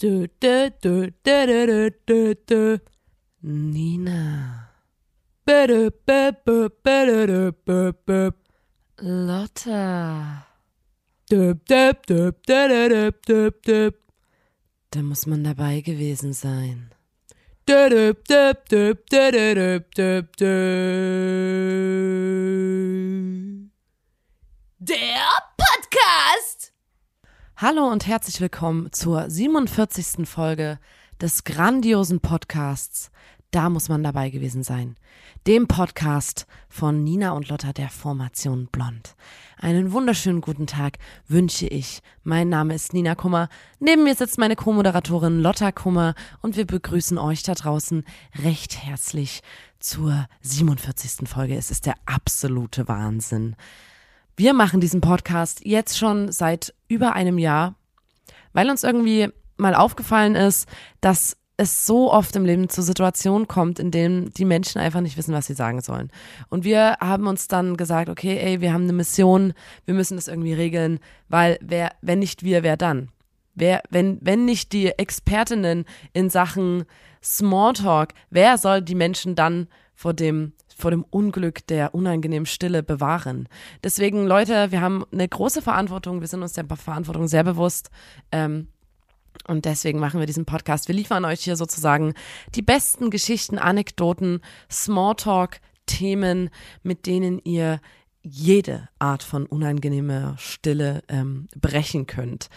[0.00, 2.80] Du, du, du, du, du, du, du.
[3.42, 4.70] Nina.
[8.96, 10.46] Lotta.
[14.90, 16.90] Da muss man dabei gewesen sein.
[24.78, 25.49] Der!
[27.62, 30.26] Hallo und herzlich willkommen zur 47.
[30.26, 30.78] Folge
[31.20, 33.10] des grandiosen Podcasts
[33.50, 34.96] Da muss man dabei gewesen sein.
[35.46, 39.14] Dem Podcast von Nina und Lotta der Formation Blond.
[39.58, 40.96] Einen wunderschönen guten Tag
[41.28, 42.00] wünsche ich.
[42.22, 43.50] Mein Name ist Nina Kummer.
[43.78, 48.04] Neben mir sitzt meine Co-Moderatorin Lotta Kummer und wir begrüßen euch da draußen
[48.42, 49.42] recht herzlich
[49.78, 51.28] zur 47.
[51.28, 51.56] Folge.
[51.56, 53.54] Es ist der absolute Wahnsinn.
[54.40, 57.74] Wir machen diesen Podcast jetzt schon seit über einem Jahr,
[58.54, 60.66] weil uns irgendwie mal aufgefallen ist,
[61.02, 65.18] dass es so oft im Leben zu Situationen kommt, in denen die Menschen einfach nicht
[65.18, 66.10] wissen, was sie sagen sollen.
[66.48, 69.52] Und wir haben uns dann gesagt, okay, ey, wir haben eine Mission,
[69.84, 73.10] wir müssen das irgendwie regeln, weil wer, wenn nicht wir, wer dann?
[73.54, 76.84] Wer, wenn, wenn nicht die Expertinnen in Sachen
[77.22, 83.48] Smalltalk, wer soll die Menschen dann vor dem vor dem Unglück der unangenehmen Stille bewahren.
[83.84, 87.90] Deswegen, Leute, wir haben eine große Verantwortung, wir sind uns der Verantwortung sehr bewusst.
[88.32, 88.68] Ähm,
[89.46, 90.88] und deswegen machen wir diesen Podcast.
[90.88, 92.14] Wir liefern euch hier sozusagen
[92.54, 96.50] die besten Geschichten, Anekdoten, Smalltalk, Themen,
[96.82, 97.80] mit denen ihr
[98.22, 102.48] jede Art von unangenehmer Stille ähm, brechen könnt.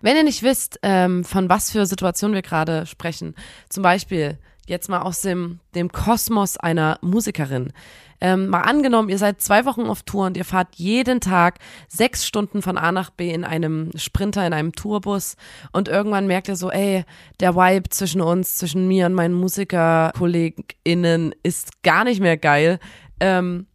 [0.00, 3.34] Wenn ihr nicht wisst, ähm, von was für Situationen wir gerade sprechen,
[3.68, 4.38] zum Beispiel
[4.68, 7.72] jetzt mal aus dem, dem Kosmos einer Musikerin.
[8.20, 12.26] Ähm, mal angenommen, ihr seid zwei Wochen auf Tour und ihr fahrt jeden Tag sechs
[12.26, 15.36] Stunden von A nach B in einem Sprinter, in einem Tourbus
[15.70, 17.04] und irgendwann merkt ihr so, ey,
[17.38, 22.80] der Vibe zwischen uns, zwischen mir und meinen MusikerkollegInnen ist gar nicht mehr geil.
[23.20, 23.66] Ähm,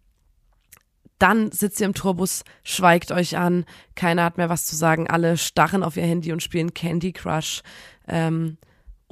[1.19, 3.63] dann sitzt ihr im Tourbus, schweigt euch an,
[3.95, 7.61] keiner hat mehr was zu sagen, alle starren auf ihr Handy und spielen Candy Crush
[8.09, 8.57] ähm,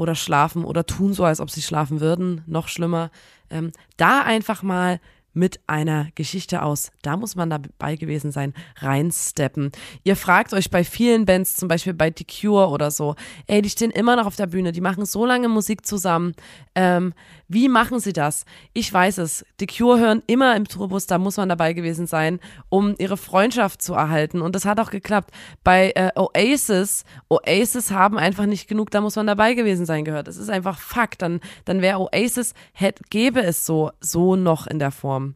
[0.02, 3.12] oder schlafen oder tun so, als ob sie schlafen würden, noch schlimmer.
[3.52, 5.00] Ähm, da einfach mal
[5.34, 9.72] mit einer Geschichte aus, da muss man dabei gewesen sein, reinsteppen.
[10.04, 13.16] Ihr fragt euch bei vielen Bands, zum Beispiel bei The Cure oder so,
[13.48, 16.34] ey, die stehen immer noch auf der Bühne, die machen so lange Musik zusammen.
[16.76, 17.14] Ähm,
[17.48, 18.46] wie machen sie das?
[18.74, 19.46] Ich weiß es.
[19.60, 23.82] The Cure hören immer im Tourbus, da muss man dabei gewesen sein, um ihre Freundschaft
[23.82, 24.42] zu erhalten.
[24.42, 25.32] Und das hat auch geklappt.
[25.64, 30.28] Bei äh, Oasis, Oasis haben einfach nicht genug, da muss man dabei gewesen sein gehört.
[30.28, 31.22] Das ist einfach Fakt.
[31.22, 35.31] Dann, dann wäre Oasis, hätte, gäbe es so, so noch in der Form.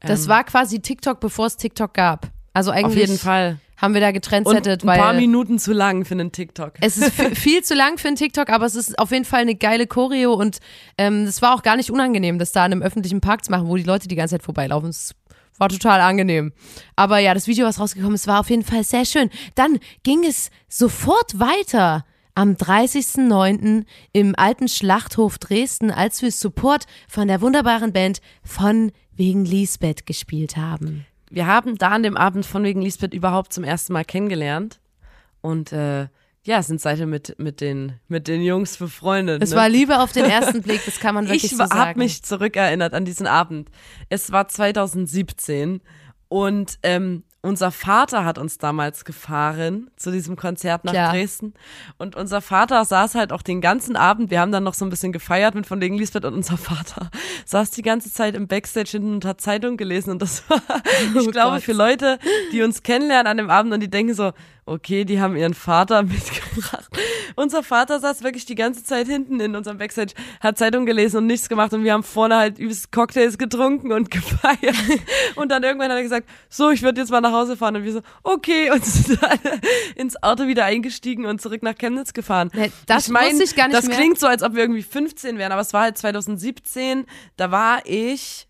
[0.01, 2.29] das ähm, war quasi TikTok, bevor es TikTok gab.
[2.53, 2.87] Also eigentlich.
[2.87, 3.59] Auf jeden Fall.
[3.77, 4.99] Haben wir da getrendsettet, weil.
[4.99, 6.75] Ein paar Minuten zu lang für einen TikTok.
[6.81, 9.55] Es ist viel zu lang für einen TikTok, aber es ist auf jeden Fall eine
[9.55, 10.61] geile Choreo und
[10.97, 13.69] ähm, es war auch gar nicht unangenehm, das da in einem öffentlichen Park zu machen,
[13.69, 14.89] wo die Leute die ganze Zeit vorbeilaufen.
[14.89, 15.15] Es
[15.59, 16.53] war total angenehm.
[16.97, 19.29] Aber ja, das Video, was rausgekommen ist, war auf jeden Fall sehr schön.
[19.55, 23.85] Dann ging es sofort weiter am 30.09.
[24.13, 30.57] im alten Schlachthof Dresden, als wir Support von der wunderbaren Band von wegen Lisbeth gespielt
[30.57, 31.07] haben.
[31.31, 34.81] Wir haben da an dem Abend von wegen Lisbeth überhaupt zum ersten Mal kennengelernt.
[35.41, 36.09] Und äh,
[36.45, 39.43] ja, sind seitdem mit, mit, den, mit den Jungs befreundet.
[39.43, 39.57] Es ne?
[39.57, 41.75] war Liebe auf den ersten Blick, das kann man wirklich ich so sagen.
[41.75, 43.69] habe mich zurückerinnert an diesen Abend.
[44.09, 45.81] Es war 2017
[46.29, 51.13] und ähm, unser Vater hat uns damals gefahren zu diesem Konzert nach Klar.
[51.13, 51.55] Dresden.
[51.99, 54.31] Und unser Vater saß halt auch den ganzen Abend.
[54.31, 57.11] Wir haben dann noch so ein bisschen gefeiert mit von wegen Lisbeth und unser Vater
[57.47, 60.11] saß die ganze Zeit im Backstage hinten und hat Zeitung gelesen.
[60.11, 60.61] Und das war,
[61.15, 61.63] ich Oh glaube, Gott.
[61.63, 62.19] für Leute,
[62.53, 64.33] die uns kennenlernen an dem Abend und die denken so,
[64.67, 66.89] okay, die haben ihren Vater mitgebracht.
[67.37, 71.27] Unser Vater saß wirklich die ganze Zeit hinten in unserem Backstage, hat Zeitung gelesen und
[71.27, 74.77] nichts gemacht und wir haben vorne halt übelst Cocktails getrunken und gefeiert.
[75.37, 77.85] Und dann irgendwann hat er gesagt, so, ich würde jetzt mal nach Hause fahren und
[77.85, 79.61] wir so, okay, und sind alle
[79.95, 82.51] ins Auto wieder eingestiegen und zurück nach Chemnitz gefahren.
[82.87, 83.97] Das ich mein, ich gar nicht das mehr.
[83.97, 87.83] klingt so, als ob wir irgendwie 15 wären, aber es war halt 2017, da war
[87.85, 88.49] ich,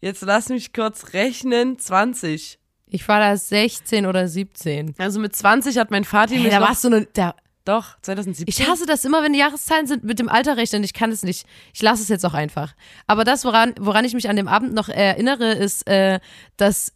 [0.00, 2.58] jetzt lass mich kurz rechnen, 20.
[2.94, 4.94] Ich war da 16 oder 17.
[4.98, 8.46] Also mit 20 hat mein Vati Hey, mich da warst du nur, da, doch, 2017.
[8.46, 10.84] Ich hasse das immer, wenn die Jahreszahlen sind mit dem Alter rechnen.
[10.84, 11.44] Ich kann es nicht.
[11.72, 12.72] Ich lasse es jetzt auch einfach.
[13.08, 16.20] Aber das, woran, woran ich mich an dem Abend noch erinnere, ist, äh,
[16.56, 16.92] dass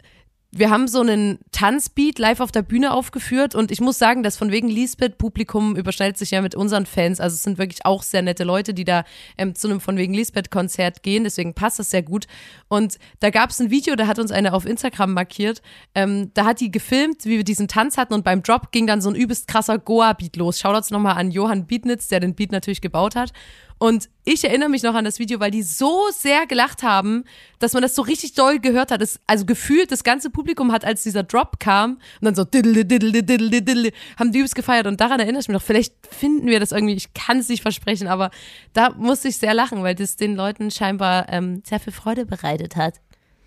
[0.51, 4.39] wir haben so einen Tanzbeat live auf der Bühne aufgeführt und ich muss sagen, dass
[4.39, 7.21] von wegen Lisbeth Publikum überschneidet sich ja mit unseren Fans.
[7.21, 9.05] Also es sind wirklich auch sehr nette Leute, die da
[9.37, 11.25] ähm, zu einem von wegen Lisbeth Konzert gehen.
[11.25, 12.27] Deswegen passt das sehr gut.
[12.69, 15.61] Und da gab es ein Video, da hat uns eine auf Instagram markiert.
[15.95, 19.03] Ähm, da hat die gefilmt, wie wir diesen Tanz hatten und beim Drop ging dann
[19.03, 20.61] so ein übelst krasser Goa-Beat los.
[20.61, 23.33] Shoutouts nochmal an Johann Bietnitz, der den Beat natürlich gebaut hat.
[23.79, 27.25] Und ich erinnere mich noch an das Video, weil die so sehr gelacht haben,
[27.61, 29.01] dass man das so richtig doll gehört hat.
[29.01, 32.85] Es, also gefühlt, das ganze Publikum hat, als dieser Drop kam und dann so diddle,
[32.85, 34.87] diddle, diddle, diddle, haben die übelst gefeiert.
[34.87, 35.63] Und daran erinnere ich mich noch.
[35.63, 38.31] Vielleicht finden wir das irgendwie, ich kann es nicht versprechen, aber
[38.73, 42.75] da musste ich sehr lachen, weil das den Leuten scheinbar ähm, sehr viel Freude bereitet
[42.75, 43.01] hat.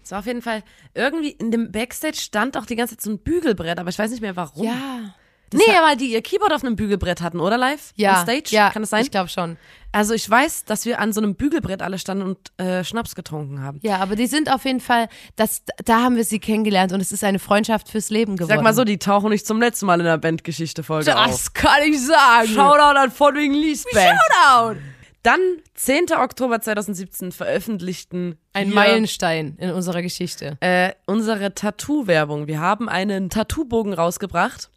[0.03, 0.63] Es war auf jeden Fall
[0.95, 4.11] irgendwie in dem Backstage stand auch die ganze Zeit so ein Bügelbrett, aber ich weiß
[4.11, 4.65] nicht mehr warum.
[4.65, 5.13] Ja.
[5.53, 7.91] Nee, weil die ihr Keyboard auf einem Bügelbrett hatten, oder live?
[7.95, 8.49] Ja, On Stage?
[8.49, 9.01] ja, Kann das sein?
[9.03, 9.57] Ich glaube schon.
[9.93, 13.61] Also ich weiß, dass wir an so einem Bügelbrett alle standen und äh, Schnaps getrunken
[13.61, 13.79] haben.
[13.83, 17.11] Ja, aber die sind auf jeden Fall, das, da haben wir sie kennengelernt und es
[17.11, 18.51] ist eine Freundschaft fürs Leben geworden.
[18.51, 21.27] Ich sag mal so, die tauchen nicht zum letzten Mal in der Bandgeschichte-Folge auf.
[21.27, 22.47] das kann ich sagen.
[22.47, 23.93] Shoutout an von wegen Lisbeth.
[23.93, 24.79] Shoutout.
[25.23, 25.39] Dann,
[25.75, 26.05] 10.
[26.17, 30.57] Oktober 2017, veröffentlichten Ein wir, Meilenstein in unserer Geschichte.
[30.61, 32.47] äh, unsere Tattoo-Werbung.
[32.47, 34.69] Wir haben einen Tattoo-Bogen rausgebracht.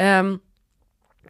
[0.00, 0.40] Ähm,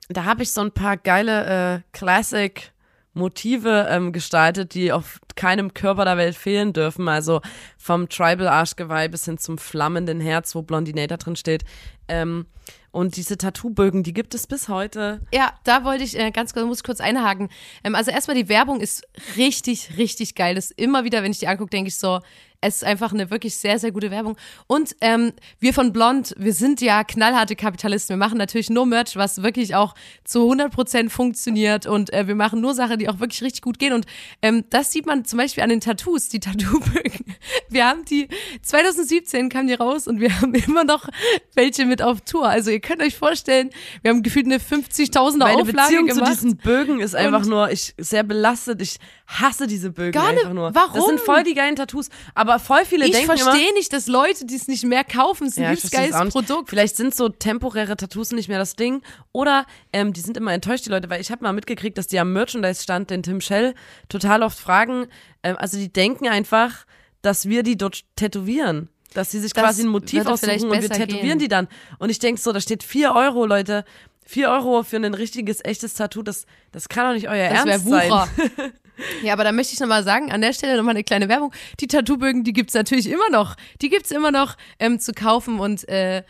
[0.09, 2.73] da habe ich so ein paar geile äh, Classic
[3.15, 7.09] Motive ähm, gestaltet, die auf keinem Körper der Welt fehlen dürfen.
[7.09, 7.41] Also
[7.77, 11.65] vom Tribal Arschgeweih bis hin zum flammenden Herz, wo Blondinator drin steht.
[12.07, 12.47] Ähm,
[12.93, 15.21] und diese Tattoo-Bögen, die gibt es bis heute.
[15.33, 17.49] Ja, da wollte ich äh, ganz kurz, muss ich kurz einhaken.
[17.83, 19.05] Ähm, also erstmal die Werbung ist
[19.37, 20.55] richtig, richtig geil.
[20.55, 22.21] Das ist immer wieder, wenn ich die angucke, denke ich so,
[22.63, 24.37] es ist einfach eine wirklich sehr, sehr gute Werbung.
[24.67, 28.15] Und ähm, wir von Blond, wir sind ja knallharte Kapitalisten.
[28.15, 31.87] Wir machen natürlich nur Merch, was wirklich auch zu 100% funktioniert.
[31.87, 33.95] Und äh, wir machen nur Sachen, die auch wirklich richtig gut gehen.
[33.95, 34.05] Und
[34.43, 37.25] ähm, das sieht man zum Beispiel an den Tattoos, die Tattoo-Bögen.
[37.71, 38.29] Wir haben die,
[38.63, 41.07] 2017 kamen die raus und wir haben immer noch
[41.55, 42.49] welche mit auf Tour.
[42.49, 43.71] Also ihr könnt euch vorstellen,
[44.03, 46.27] wir haben gefühlt eine 50.000er Meine Auflage Beziehung gemacht.
[46.27, 48.83] zu diesen Bögen ist einfach Und- nur, ich sehr belastet.
[48.83, 48.99] Ich
[49.31, 50.75] hasse diese Bögen Gar einfach nur.
[50.75, 50.95] warum?
[50.95, 52.09] Das sind voll die geilen Tattoos.
[52.35, 55.47] Aber voll viele ich denken immer, verstehe nicht, dass Leute, die es nicht mehr kaufen,
[55.47, 56.33] es ist ein Ja, ich geiles.
[56.33, 56.69] Produkt.
[56.71, 59.03] Vielleicht sind so temporäre Tattoos nicht mehr das Ding.
[59.33, 62.19] Oder ähm, die sind immer enttäuscht, die Leute, weil ich habe mal mitgekriegt, dass die
[62.19, 63.75] am Merchandise-Stand den Tim Shell
[64.09, 65.07] total oft fragen.
[65.43, 66.85] Ähm, also die denken einfach,
[67.23, 68.89] dass wir die dort tätowieren.
[69.15, 71.39] Dass sie sich Das quasi ein Motiv aussuchen und wir tätowieren gehen.
[71.41, 71.67] die dann.
[71.99, 73.85] Und ich denke so, da steht 4 Euro, Leute.
[74.31, 77.89] 4 Euro für ein richtiges, echtes Tattoo, das, das kann doch nicht euer Das Ernst
[77.89, 78.11] sein.
[78.11, 78.29] Wucher.
[79.25, 81.53] ja, aber da möchte ich nochmal sagen, an der Stelle nochmal eine kleine Werbung.
[81.81, 83.57] Die Tattoo-Bögen, die gibt's natürlich immer noch.
[83.83, 86.23] Die gibt's immer noch ähm, zu kaufen und äh,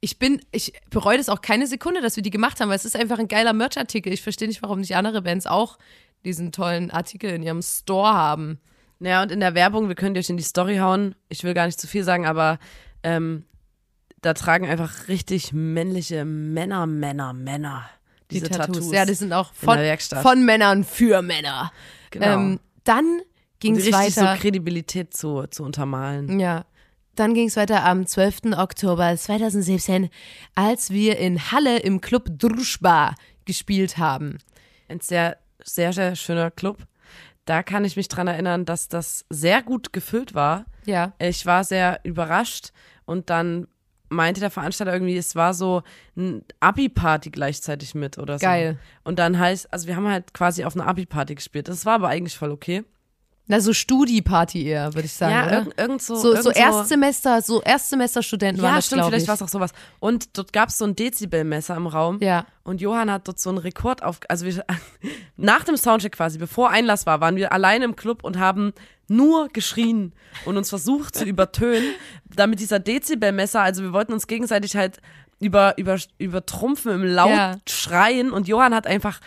[0.00, 2.84] ich bin, ich bereue das auch keine Sekunde, dass wir die gemacht haben, weil es
[2.84, 4.12] ist einfach ein geiler Merch-Artikel.
[4.12, 5.76] Ich verstehe nicht, warum nicht andere Bands auch
[6.24, 8.60] diesen tollen Artikel in ihrem Store haben.
[9.00, 11.16] Naja, und in der Werbung, wir können euch in die Story hauen.
[11.28, 12.58] Ich will gar nicht zu viel sagen, aber
[13.02, 13.44] ähm,
[14.22, 17.88] da tragen einfach richtig männliche Männer, Männer, Männer
[18.30, 18.76] Die diese Tattoos.
[18.76, 18.92] Tattoos.
[18.92, 19.78] Ja, die sind auch von,
[20.22, 21.72] von Männern für Männer.
[22.10, 22.26] Genau.
[22.26, 23.20] Ähm, dann
[23.60, 24.34] ging es weiter.
[24.34, 26.40] so Kredibilität zu, zu untermalen.
[26.40, 26.64] Ja.
[27.14, 28.56] Dann ging es weiter am 12.
[28.56, 30.10] Oktober 2017,
[30.54, 34.38] als wir in Halle im Club Druschba gespielt haben.
[34.88, 36.78] Ein sehr, sehr, sehr schöner Club.
[37.44, 40.66] Da kann ich mich dran erinnern, dass das sehr gut gefüllt war.
[40.84, 41.12] Ja.
[41.18, 42.72] Ich war sehr überrascht
[43.06, 43.66] und dann
[44.10, 45.82] meinte der Veranstalter irgendwie, es war so
[46.16, 48.44] ein Abi-Party gleichzeitig mit oder so.
[48.44, 48.78] Geil.
[49.04, 51.68] Und dann heißt, also wir haben halt quasi auf einer Abi-Party gespielt.
[51.68, 52.84] Das war aber eigentlich voll okay.
[53.50, 55.32] Na, so Studi-Party eher, würde ich sagen.
[55.32, 55.58] ja, oder?
[55.58, 56.14] irgend, irgend so.
[56.14, 59.28] so, irgend so Erstsemester, so Erstsemesterstudenten waren Ja, das, stimmt, vielleicht ich.
[59.28, 59.72] war es auch sowas.
[59.98, 62.18] Und dort gab es so ein Dezibelmesser im Raum.
[62.20, 62.46] Ja.
[62.62, 64.20] Und Johann hat dort so einen Rekord auf.
[64.28, 64.64] Also wir,
[65.36, 68.72] nach dem Soundcheck quasi, bevor Einlass war, waren wir alleine im Club und haben
[69.08, 70.12] nur geschrien
[70.44, 75.00] und uns versucht zu übertönen, damit dieser Dezibelmesser, also wir wollten uns gegenseitig halt
[75.40, 77.56] über, über, übertrumpfen im laut Ja.
[77.68, 79.18] schreien und Johann hat einfach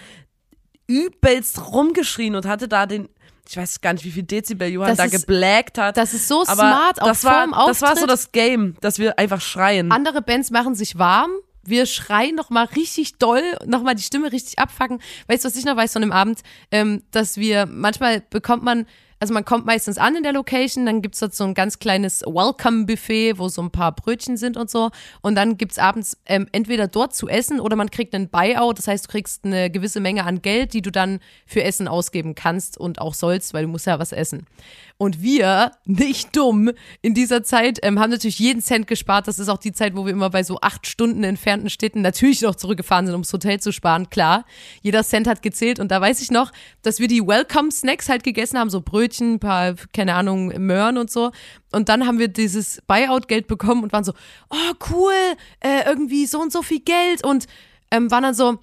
[0.87, 3.09] übelst rumgeschrien und hatte da den,
[3.49, 5.97] ich weiß gar nicht, wie viel Dezibel Johann Das da ist- geblackt hat.
[5.97, 7.47] Das ist so smart, auch das war.
[7.67, 9.91] Das war so das Game, dass wir einfach schreien.
[9.91, 11.31] Andere Bands machen sich warm.
[11.65, 14.99] Wir schreien noch mal richtig doll, noch mal die Stimme richtig abfacken.
[15.27, 16.41] Weißt du, was ich noch weiß von dem Abend?
[16.71, 18.85] Ähm, dass wir, manchmal bekommt man,
[19.23, 22.23] also man kommt meistens an in der Location, dann gibt's dort so ein ganz kleines
[22.23, 24.91] Welcome-Buffet, wo so ein paar Brötchen sind und so.
[25.21, 28.79] Und dann gibt's abends ähm, entweder dort zu essen oder man kriegt einen Buyout.
[28.79, 32.35] Das heißt, du kriegst eine gewisse Menge an Geld, die du dann für Essen ausgeben
[32.35, 34.45] kannst und auch sollst, weil du musst ja was essen.
[35.03, 39.27] Und wir, nicht dumm, in dieser Zeit ähm, haben natürlich jeden Cent gespart.
[39.27, 42.41] Das ist auch die Zeit, wo wir immer bei so acht Stunden entfernten Städten natürlich
[42.41, 44.09] noch zurückgefahren sind, ums Hotel zu sparen.
[44.09, 44.45] Klar,
[44.81, 45.81] jeder Cent hat gezählt.
[45.81, 49.39] Und da weiß ich noch, dass wir die Welcome-Snacks halt gegessen haben, so Brötchen, ein
[49.39, 51.31] paar, keine Ahnung, Möhren und so.
[51.73, 54.13] Und dann haben wir dieses Buyout-Geld bekommen und waren so,
[54.51, 55.11] oh cool,
[55.59, 57.25] äh, irgendwie so und so viel Geld.
[57.25, 57.47] Und
[57.91, 58.57] ähm, waren dann so,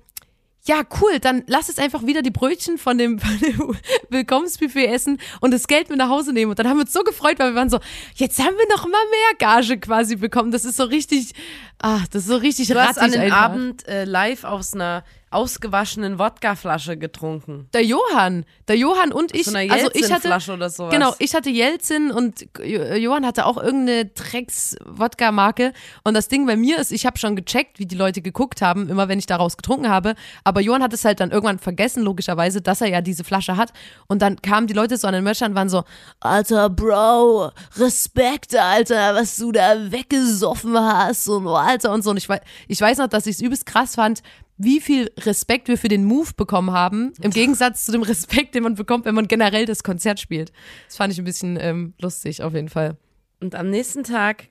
[0.66, 3.76] ja, cool, dann lass es einfach wieder die Brötchen von dem, von dem
[4.10, 6.50] Willkommensbuffet essen und das Geld mit nach Hause nehmen.
[6.50, 7.80] Und dann haben wir uns so gefreut, weil wir waren so,
[8.14, 10.50] jetzt haben wir noch mal mehr Gage quasi bekommen.
[10.50, 11.32] Das ist so richtig,
[11.78, 13.32] ach, das ist so richtig Du hast an dem.
[13.32, 17.68] Abend äh, live aus einer ausgewaschenen Wodkaflasche getrunken.
[17.72, 20.92] Der Johann, der Johann und ich, so also ich hatte, Jelzin-Flasche oder sowas.
[20.92, 25.72] Genau, ich hatte Jelzin und Jo- Johann hatte auch irgendeine Drecks-Wodka-Marke.
[26.04, 28.88] Und das Ding bei mir ist, ich habe schon gecheckt, wie die Leute geguckt haben,
[28.88, 30.14] immer wenn ich daraus getrunken habe.
[30.44, 33.72] Aber Johann hat es halt dann irgendwann vergessen, logischerweise, dass er ja diese Flasche hat.
[34.08, 35.84] Und dann kamen die Leute so an den Merch und waren so,
[36.20, 42.10] Alter, Bro, Respekt, Alter, was du da weggesoffen hast und oh, Alter und so.
[42.10, 44.22] Und ich, wei- ich weiß noch, dass ich es übelst krass fand,
[44.62, 48.62] wie viel Respekt wir für den Move bekommen haben, im Gegensatz zu dem Respekt, den
[48.62, 50.52] man bekommt, wenn man generell das Konzert spielt.
[50.86, 52.96] Das fand ich ein bisschen ähm, lustig, auf jeden Fall.
[53.40, 54.48] Und am nächsten Tag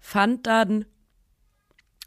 [0.00, 0.86] fand dann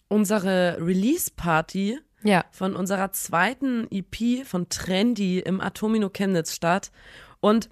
[0.10, 2.44] unsere Release-Party Ja.
[2.52, 6.92] von unserer zweiten EP von Trendy im Atomino Chemnitz statt.
[7.40, 7.70] Und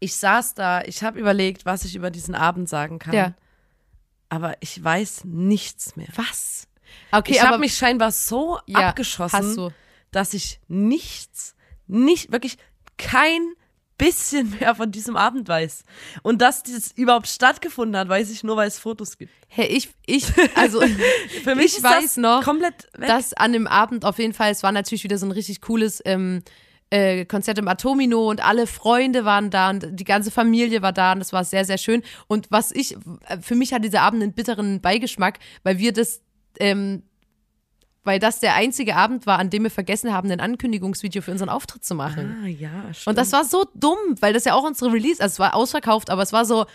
[0.00, 3.14] ich saß da, ich habe überlegt, was ich über diesen Abend sagen kann.
[3.14, 3.34] Ja.
[4.30, 6.08] Aber ich weiß nichts mehr.
[6.16, 6.66] Was?
[7.12, 9.72] Okay, ich habe mich scheinbar so ja, abgeschossen,
[10.10, 11.54] dass ich nichts,
[11.86, 12.58] nicht, wirklich
[12.96, 13.54] kein
[13.98, 15.84] bisschen mehr von diesem Abend weiß.
[16.22, 19.32] Und dass dieses überhaupt stattgefunden hat, weiß ich nur, weil es Fotos gibt.
[19.48, 20.80] Hey, ich, ich, also
[21.44, 23.08] Für mich ich weiß das noch, komplett weg.
[23.08, 26.02] dass an dem Abend auf jeden Fall, es war natürlich wieder so ein richtig cooles
[26.04, 26.42] ähm,
[26.90, 31.12] äh, Konzert im Atomino und alle Freunde waren da und die ganze Familie war da
[31.12, 32.02] und das war sehr, sehr schön.
[32.26, 32.96] Und was ich,
[33.40, 36.20] für mich hat dieser Abend einen bitteren Beigeschmack, weil wir das,
[36.60, 37.02] ähm,
[38.04, 41.48] weil das der einzige Abend war, an dem wir vergessen haben, ein Ankündigungsvideo für unseren
[41.48, 42.36] Auftritt zu machen.
[42.44, 43.06] ah, ja, stimmt.
[43.06, 46.10] Und das war so dumm, weil das ja auch unsere Release, also es war ausverkauft,
[46.10, 46.66] aber es war so,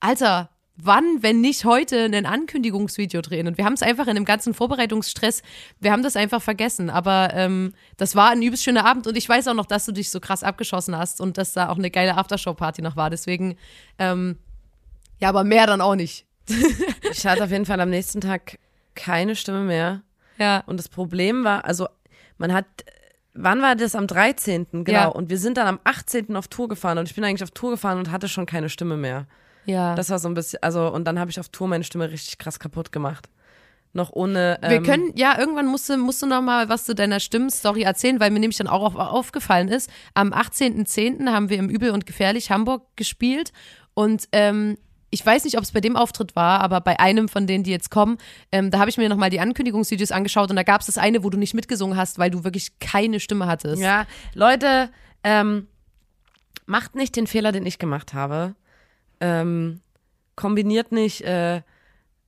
[0.00, 0.48] Alter,
[0.80, 3.48] wann, wenn nicht heute, ein Ankündigungsvideo drehen?
[3.48, 5.42] Und wir haben es einfach in dem ganzen Vorbereitungsstress,
[5.80, 6.88] wir haben das einfach vergessen.
[6.88, 9.92] Aber ähm, das war ein übelst schöner Abend und ich weiß auch noch, dass du
[9.92, 13.10] dich so krass abgeschossen hast und dass da auch eine geile Aftershow-Party noch war.
[13.10, 13.56] Deswegen,
[13.98, 14.38] ähm,
[15.20, 16.24] ja, aber mehr dann auch nicht.
[17.10, 18.58] ich hatte auf jeden Fall am nächsten Tag
[18.98, 20.02] keine Stimme mehr.
[20.38, 20.62] Ja.
[20.66, 21.86] Und das Problem war, also
[22.36, 22.66] man hat,
[23.34, 23.94] wann war das?
[23.94, 24.66] Am 13.
[24.70, 24.90] Genau.
[24.92, 25.06] Ja.
[25.06, 26.36] Und wir sind dann am 18.
[26.36, 28.96] auf Tour gefahren und ich bin eigentlich auf Tour gefahren und hatte schon keine Stimme
[28.96, 29.26] mehr.
[29.64, 29.94] Ja.
[29.94, 32.38] Das war so ein bisschen, also und dann habe ich auf Tour meine Stimme richtig
[32.38, 33.28] krass kaputt gemacht.
[33.94, 34.58] Noch ohne.
[34.60, 37.82] Wir Ähm, können, ja, irgendwann musst du, musst du noch mal was zu deiner Stimmenstory
[37.82, 39.90] erzählen, weil mir nämlich dann auch auf, aufgefallen ist.
[40.14, 41.30] Am 18.10.
[41.30, 43.52] haben wir im Übel und Gefährlich Hamburg gespielt
[43.94, 44.76] und ähm,
[45.10, 47.70] ich weiß nicht, ob es bei dem Auftritt war, aber bei einem von denen, die
[47.70, 48.18] jetzt kommen,
[48.52, 51.24] ähm, da habe ich mir nochmal die Ankündigungsvideos angeschaut und da gab es das eine,
[51.24, 53.80] wo du nicht mitgesungen hast, weil du wirklich keine Stimme hattest.
[53.82, 54.90] Ja, Leute,
[55.24, 55.66] ähm,
[56.66, 58.54] macht nicht den Fehler, den ich gemacht habe.
[59.20, 59.80] Ähm,
[60.36, 61.62] kombiniert nicht äh,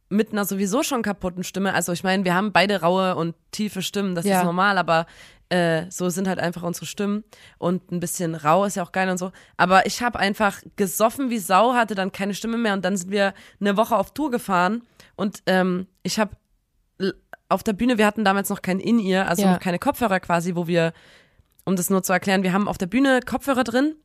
[0.09, 1.73] mit einer sowieso schon kaputten Stimme.
[1.75, 4.39] Also ich meine, wir haben beide raue und tiefe Stimmen, das Ja.
[4.41, 5.07] ist normal, aber
[5.51, 7.25] äh, so sind halt einfach unsere Stimmen
[7.59, 9.33] und ein bisschen rau ist ja auch geil und so.
[9.57, 13.11] Aber ich habe einfach gesoffen wie Sau, hatte dann keine Stimme mehr und dann sind
[13.11, 14.83] wir eine Woche auf Tour gefahren
[15.17, 16.33] und ähm, ich habe
[17.49, 19.53] auf der Bühne, wir hatten damals noch kein In-Ear, also Ja.
[19.53, 20.93] noch keine Kopfhörer quasi, wo wir,
[21.65, 23.97] um das nur zu erklären, wir haben auf der Bühne Kopfhörer drin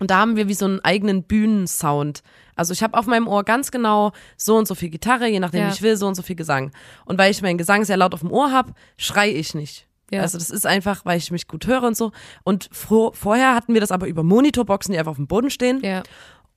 [0.00, 2.24] und da haben wir wie so einen eigenen Bühnensound.
[2.56, 5.60] Also ich habe auf meinem Ohr ganz genau so und so viel Gitarre, je nachdem
[5.62, 5.68] Ja.
[5.68, 6.72] wie ich will, so und so viel Gesang.
[7.04, 9.86] Und weil ich meinen Gesang sehr laut auf dem Ohr habe, schrei ich nicht.
[10.10, 10.20] Ja.
[10.20, 12.12] Also das ist einfach, weil ich mich gut höre und so.
[12.44, 15.80] Und vorher hatten wir das aber über Monitorboxen, die einfach auf dem Boden stehen.
[15.82, 16.02] Ja.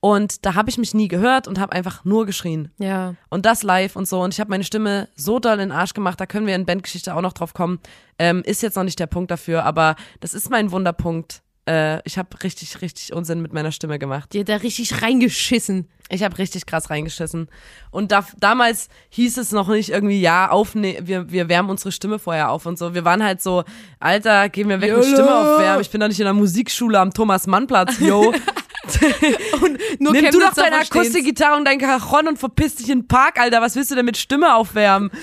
[0.00, 2.70] Und da habe ich mich nie gehört und habe einfach nur geschrien.
[2.78, 3.14] Ja.
[3.30, 4.22] Und das live und so.
[4.22, 6.66] Und ich habe meine Stimme so doll in den Arsch gemacht, da können wir in
[6.66, 7.80] Bandgeschichte auch noch drauf kommen.
[8.18, 11.42] Ähm, ist jetzt noch nicht der Punkt dafür, aber das ist mein Wunderpunkt.
[11.68, 14.32] Äh, ich habe richtig, richtig Unsinn mit meiner Stimme gemacht.
[14.32, 15.86] Die hat da richtig reingeschissen.
[16.08, 17.48] Ich habe richtig krass reingeschissen.
[17.90, 22.18] Und da, damals hieß es noch nicht irgendwie, ja, aufne wir, wir wärmen unsere Stimme
[22.18, 22.94] vorher auf und so.
[22.94, 23.64] Wir waren halt so,
[24.00, 25.04] Alter, gehen wir weg mit.
[25.04, 25.82] Stimme aufwärmen.
[25.82, 28.32] Ich bin doch nicht in der Musikschule am Thomas-Mann-Platz, yo.
[29.98, 30.76] Nur Nimm du doch deine.
[30.76, 33.60] Akustikgitarre und dein Cajon und verpiss dich in den Park, Alter.
[33.60, 35.10] Was willst du denn mit Stimme aufwärmen?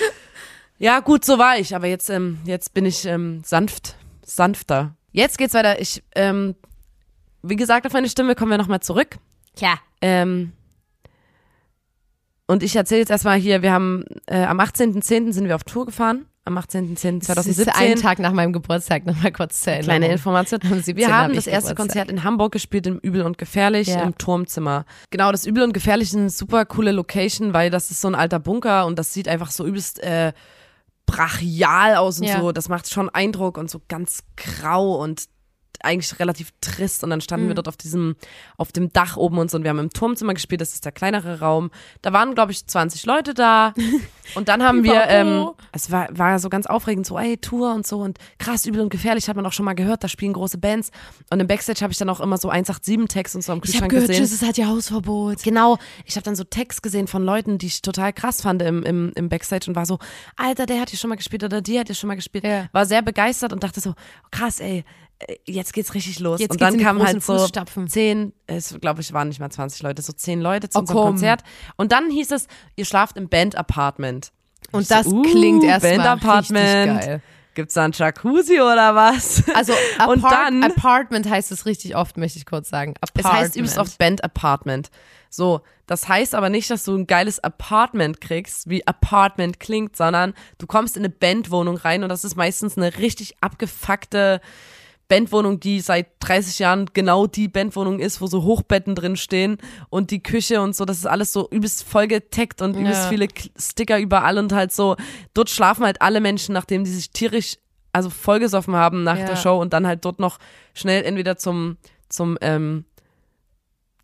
[0.78, 1.74] Ja, gut, so war ich.
[1.74, 4.94] Aber jetzt, ähm, jetzt bin ich ähm, sanft, sanfter.
[5.16, 5.80] Jetzt geht's weiter.
[5.80, 6.56] Ich, ähm,
[7.42, 9.16] wie gesagt, auf meine Stimme kommen wir nochmal zurück.
[9.56, 9.76] Tja.
[10.02, 10.52] Ähm,
[12.48, 15.32] und ich erzähle jetzt erstmal hier, wir haben äh, am 18.10.
[15.32, 16.26] sind wir auf Tour gefahren.
[16.44, 18.02] Am Das ist einen 18.10.2017.
[18.02, 19.98] Tag nach meinem Geburtstag, nochmal kurz zur Erinnerung.
[20.00, 20.60] Kleine Information.
[20.64, 20.98] Am 17.
[20.98, 21.78] Wir haben hab das erste Geburtstag.
[21.78, 24.04] Konzert in Hamburg gespielt, im Übel und Gefährlich, Ja.
[24.04, 24.86] im Turmzimmer.
[25.12, 28.16] Genau, das Übel und Gefährlich ist eine super coole Location, weil das ist so ein
[28.16, 30.34] alter Bunker und das sieht einfach so übelst äh,
[31.06, 32.40] brachial aus und Ja.
[32.42, 32.52] so.
[32.52, 35.26] Das macht schon Eindruck und so ganz grau und
[35.84, 37.50] eigentlich relativ trist und dann standen Mhm.
[37.50, 38.16] wir dort auf diesem,
[38.58, 40.92] auf dem Dach oben und so und wir haben im Turmzimmer gespielt, das ist der
[40.92, 41.72] kleinere Raum.
[42.02, 43.74] Da waren, glaube ich, 20 Leute da
[44.36, 47.86] und dann haben wir, ähm, es war, war so ganz aufregend, so, ey, Tour und
[47.86, 50.58] so und krass, übel und gefährlich, hat man auch schon mal gehört, da spielen große
[50.58, 50.92] Bands
[51.30, 53.88] und im Backstage habe ich dann auch immer so 187-Text und so am Ich habe
[53.88, 54.24] Kühlschrank gehört, gesehen.
[54.24, 55.44] Jesus hat ja Hausverbot.
[55.44, 58.84] Genau, ich habe dann so Text gesehen von Leuten, die ich total krass fand im,
[58.84, 60.00] im, im Backstage und war so,
[60.36, 62.44] Alter, der hat hier schon mal gespielt oder die hat hier schon mal gespielt.
[62.44, 62.68] Ja.
[62.72, 63.94] War sehr begeistert und dachte so,
[64.32, 64.84] krass, ey,
[65.46, 66.40] jetzt geht's richtig los.
[66.40, 67.88] Jetzt und dann kamen halt so Fußstapfen.
[67.88, 70.98] zehn, es glaube ich waren nicht mal 20 Leute, so zehn Leute zu Oh, unserem
[70.98, 71.08] komm.
[71.12, 71.42] Konzert.
[71.78, 74.32] Und dann hieß es, ihr schlaft im Band-Apartment.
[74.72, 76.90] Und Ich so, das uh, klingt erstmal Band-Apartment.
[76.92, 77.22] richtig geil.
[77.54, 79.44] Gibt's da ein Jacuzzi oder was?
[79.54, 79.72] Also
[80.10, 82.96] Und Apart dann- Apartment heißt es richtig oft, möchte ich kurz sagen.
[83.02, 83.36] Es Apartment.
[83.44, 84.90] heißt übrigens oft Band Apartment.
[85.30, 90.34] So, das heißt aber nicht, dass du ein geiles Apartment kriegst, wie Apartment klingt, sondern
[90.58, 94.42] du kommst in eine Bandwohnung rein und das ist meistens eine richtig abgefuckte
[95.08, 99.58] Bandwohnung, die seit 30 Jahren genau die Bandwohnung ist, wo so Hochbetten drin stehen
[99.90, 103.10] und die Küche und so, das ist alles so übelst vollgeteckt und übelst Ja.
[103.10, 104.96] viele Sticker überall und halt so,
[105.34, 107.58] dort schlafen halt alle Menschen, nachdem die sich tierisch,
[107.94, 109.26] also vollgesoffen haben nach Ja.
[109.26, 110.40] der Show und dann halt dort noch
[110.74, 111.78] schnell entweder zum,
[112.10, 112.86] zum, ähm,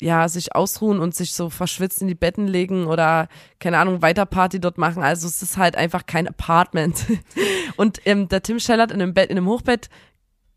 [0.04, 3.28] ja, sich ausruhen und sich so verschwitzt in die Betten legen oder,
[3.60, 5.04] keine Ahnung, weiter Party dort machen.
[5.04, 7.06] Also es ist halt einfach kein Apartment.
[7.78, 9.90] Und ähm, der Tim Schell hat in einem Bett, in einem Hochbett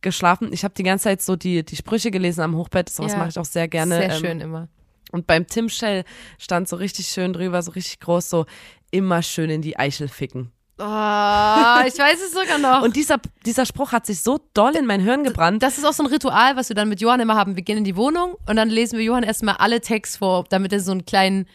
[0.04, 0.52] geschlafen.
[0.52, 2.88] Ich habe die ganze Zeit so die, die Sprüche gelesen am Hochbett.
[2.88, 3.18] Sowas Ja.
[3.18, 3.96] mache ich auch sehr gerne.
[3.96, 4.68] Sehr ähm, schön immer.
[5.10, 6.04] Und beim Tim Shell
[6.38, 8.46] stand so richtig schön drüber, so richtig groß, so
[8.90, 10.52] immer schön in die Eichel ficken.
[10.76, 10.82] Oh,
[11.86, 12.82] ich weiß es sogar noch.
[12.84, 15.62] Und dieser, dieser Spruch hat sich so doll in mein Hirn gebrannt.
[15.62, 17.54] das ist auch so ein Ritual, was wir dann mit Johann immer haben.
[17.54, 20.72] Wir gehen in die Wohnung und dann lesen wir Johann erstmal alle Texte vor, damit
[20.72, 21.46] er so einen kleinen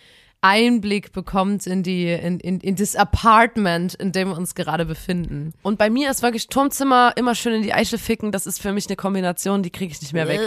[0.41, 5.53] Einblick bekommt in die, in, in, in das Apartment, in dem wir uns gerade befinden.
[5.63, 8.31] Und bei mir ist wirklich Turmzimmer immer schön in die Eichel ficken.
[8.31, 10.39] Das ist für mich eine Kombination, die kriege ich nicht mehr weg.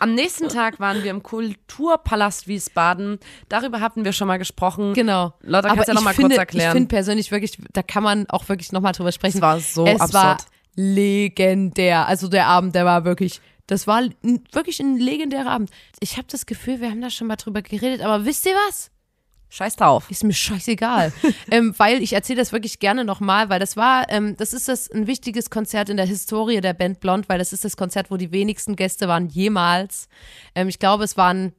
[0.00, 3.18] Am nächsten Tag waren wir im Kulturpalast Wiesbaden.
[3.48, 4.92] Darüber hatten wir schon mal gesprochen.
[4.94, 5.34] Genau.
[5.42, 6.68] Lotta, kannst du ja noch ich mal finde, kurz erklären?
[6.68, 9.36] Ich finde persönlich wirklich, da kann man auch wirklich nochmal drüber sprechen.
[9.38, 10.14] Es war so es absurd.
[10.14, 10.36] war
[10.74, 12.08] legendär.
[12.08, 14.02] Also der Abend, der war wirklich, das war
[14.52, 15.70] wirklich ein legendärer Abend.
[16.00, 18.90] Ich habe das Gefühl, wir haben da schon mal drüber geredet, aber wisst ihr was?
[19.50, 20.10] Scheiß drauf.
[20.10, 21.12] Ist mir scheißegal.
[21.50, 24.90] ähm, weil ich erzähle das wirklich gerne nochmal, weil das war, ähm, das ist das
[24.90, 28.16] ein wichtiges Konzert in der Historie der Band Blond, weil das ist das Konzert, wo
[28.16, 30.08] die wenigsten Gäste waren jemals.
[30.54, 31.52] Ähm, ich glaube, es waren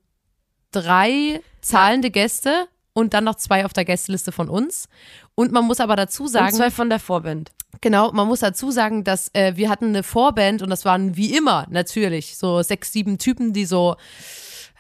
[0.72, 4.88] drei zahlende Gäste und dann noch zwei auf der Gästeliste von uns.
[5.36, 7.52] Und man muss aber dazu Und sagen, zwei von der Vorband.
[7.82, 11.36] Genau, man muss dazu sagen, dass äh, wir hatten eine Vorband und das waren wie
[11.36, 13.96] immer natürlich so sechs, sieben Typen, die so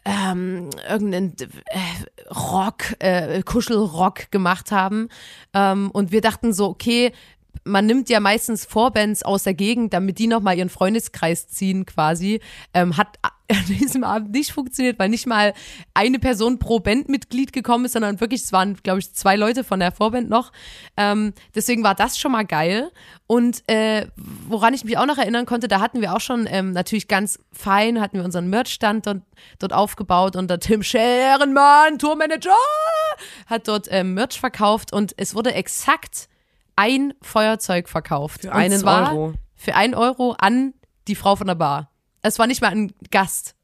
[0.09, 5.09] ähm, irgendeinen äh, Rock, äh, Kuschelrock gemacht haben.
[5.53, 7.11] Ähm, und wir dachten so, okay,
[7.63, 12.41] man nimmt ja meistens Vorbands aus der Gegend, damit die nochmal ihren Freundeskreis ziehen quasi.
[12.73, 13.19] Ähm, hat
[13.49, 15.53] an diesem Abend nicht funktioniert, weil nicht mal
[15.93, 19.79] eine Person pro Bandmitglied gekommen ist, sondern wirklich, es waren, glaube ich, zwei Leute von
[19.79, 20.51] der Vorband noch.
[20.97, 22.91] Ähm, deswegen war das schon mal geil.
[23.27, 24.07] Und äh,
[24.47, 27.39] woran ich mich auch noch erinnern konnte, da hatten wir auch schon ähm, natürlich ganz
[27.51, 29.21] fein, hatten wir unseren Merchstand dort,
[29.57, 32.55] dort aufgebaut und der Tim Scherenmann, Tourmanager,
[33.47, 36.29] hat dort ähm, Merch verkauft und es wurde exakt
[36.75, 38.41] ein Feuerzeug verkauft.
[38.41, 39.33] Für einen Euro.
[39.55, 40.73] Für einen Euro an
[41.07, 41.91] die Frau von der Bar.
[42.21, 43.55] Es war nicht mal ein Gast.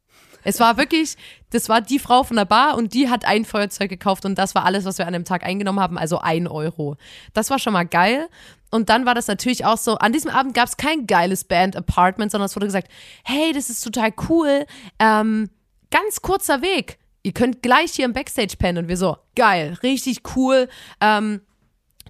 [0.46, 1.16] Es war wirklich,
[1.50, 4.54] das war die Frau von der Bar und die hat ein Feuerzeug gekauft und das
[4.54, 6.98] war alles, was wir an dem Tag eingenommen haben, also ein Euro.
[7.34, 8.30] Das war schon mal geil.
[8.70, 12.32] Und dann war das natürlich auch so, an diesem Abend gab es kein geiles Band-Apartment,
[12.32, 12.90] sondern es wurde gesagt,
[13.24, 14.66] hey, das ist total cool,
[15.00, 15.50] ähm,
[15.90, 17.00] ganz kurzer Weg.
[17.24, 18.84] Ihr könnt gleich hier im Backstage pennen.
[18.84, 20.70] Und wir so, geil, richtig cool.
[21.02, 21.42] Ähm,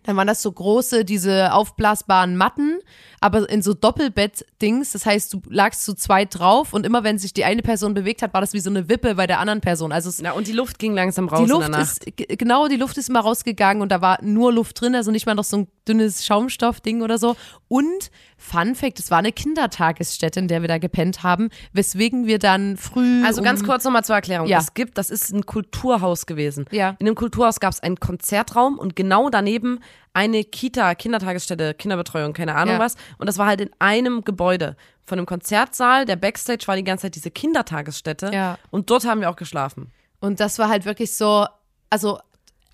[0.05, 2.79] dann waren das so große, diese aufblasbaren Matten,
[3.21, 4.91] aber in so Doppelbett-Dings.
[4.91, 8.21] Das heißt, du lagst zu zweit drauf und immer wenn sich die eine Person bewegt
[8.21, 9.91] hat, war das wie so eine Wippe bei der anderen Person.
[9.91, 12.05] Also es, Na, und die Luft ging langsam raus die Luft ist,
[12.37, 15.35] genau, die Luft ist immer rausgegangen und da war nur Luft drin, also nicht mal
[15.35, 17.35] noch so ein dünnes Schaumstoffding oder so.
[17.67, 22.37] Und Fun Fact, es war eine Kindertagesstätte, in der wir da gepennt haben, weswegen wir
[22.37, 23.23] dann früh.
[23.23, 24.47] Also ganz um, kurz nochmal zur Erklärung.
[24.47, 24.59] Ja.
[24.59, 26.65] Es gibt, das ist ein Kulturhaus gewesen.
[26.71, 26.95] Ja.
[26.99, 29.79] In dem Kulturhaus gab es einen Konzertraum und genau daneben
[30.13, 32.79] eine Kita, Kindertagesstätte, Kinderbetreuung, keine Ahnung Ja.
[32.79, 32.95] was.
[33.17, 34.75] Und das war halt in einem Gebäude.
[35.03, 38.31] Von dem Konzertsaal, der Backstage war die ganze Zeit diese Kindertagesstätte.
[38.33, 38.57] Ja.
[38.71, 39.91] Und dort haben wir auch geschlafen.
[40.19, 41.45] Und das war halt wirklich so,
[41.89, 42.19] also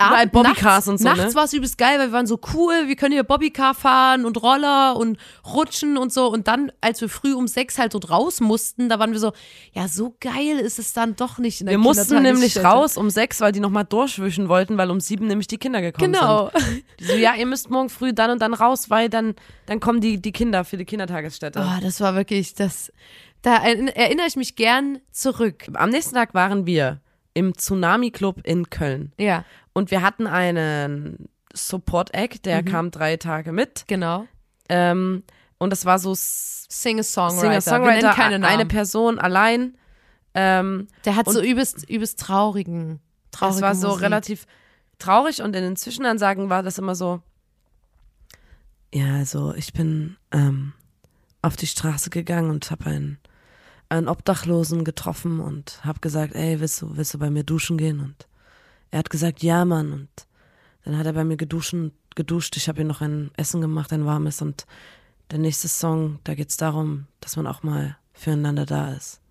[0.07, 1.35] Überall Bobbycars nachts, und so, Nachts ne?
[1.35, 4.41] war es übelst geil, weil wir waren so cool, wir können hier Bobbycar fahren und
[4.41, 6.27] Roller und rutschen und so.
[6.31, 9.33] Und dann, als wir früh um sechs halt dort raus mussten, da waren wir so,
[9.73, 13.09] ja, so geil ist es dann doch nicht in der Wir mussten nämlich raus um
[13.09, 16.49] sechs, weil die nochmal durchwischen wollten, weil um sieben nämlich die Kinder gekommen Genau.
[16.55, 16.83] sind.
[16.99, 19.35] Die so, ja, ihr müsst morgen früh dann und dann raus, weil dann,
[19.65, 21.59] dann kommen die, die Kinder für die Kindertagesstätte.
[21.65, 22.91] Oh, das war wirklich, das,
[23.41, 25.65] da erinn- erinnere ich mich gern zurück.
[25.73, 26.99] Am nächsten Tag waren wir
[27.33, 29.13] im Tsunami Club in Köln.
[29.17, 33.85] Ja, Und wir hatten einen Support-Act, der kam drei Tage mit.
[33.87, 34.25] genau.
[34.69, 35.23] Ähm,
[35.57, 37.41] und das war so S- Singer-Songwriter.
[37.61, 38.53] Singer-Songwriter, keine Namen.
[38.53, 39.75] eine Person allein.
[40.33, 42.99] Ähm, Der hat so übelst, übelst traurigen,
[43.31, 44.01] traurige es war so Musik.
[44.03, 44.47] relativ
[44.97, 47.21] traurig und in den Zwischenansagen war das immer so,
[48.93, 50.73] ja, also ich bin ähm,
[51.41, 53.19] auf die Straße gegangen und habe einen,
[53.89, 57.99] einen Obdachlosen getroffen und habe gesagt, ey, willst du, willst du bei mir duschen gehen?
[57.99, 58.27] Und
[58.91, 59.91] er hat gesagt, ja, Mann.
[59.93, 60.25] Und
[60.83, 62.57] dann hat er bei mir geduschen, geduscht.
[62.57, 64.41] Ich habe ihm noch ein Essen gemacht, ein warmes.
[64.41, 64.65] Und
[65.31, 69.21] der nächste Song, da geht's darum, dass man auch mal füreinander da ist.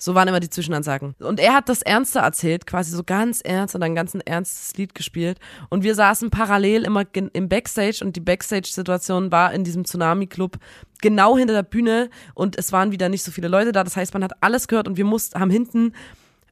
[0.00, 1.16] So waren immer die Zwischenansagen.
[1.18, 4.94] Und er hat das Ernste erzählt, quasi so ganz ernst und ein ganz ernstes Lied
[4.94, 5.40] gespielt.
[5.70, 10.58] Und wir saßen parallel immer im Backstage und die Backstage-Situation war in diesem Tsunami-Club
[11.00, 13.82] genau hinter der Bühne und es waren wieder nicht so viele Leute da.
[13.82, 15.92] Das heißt, man hat alles gehört und wir mussten, haben hinten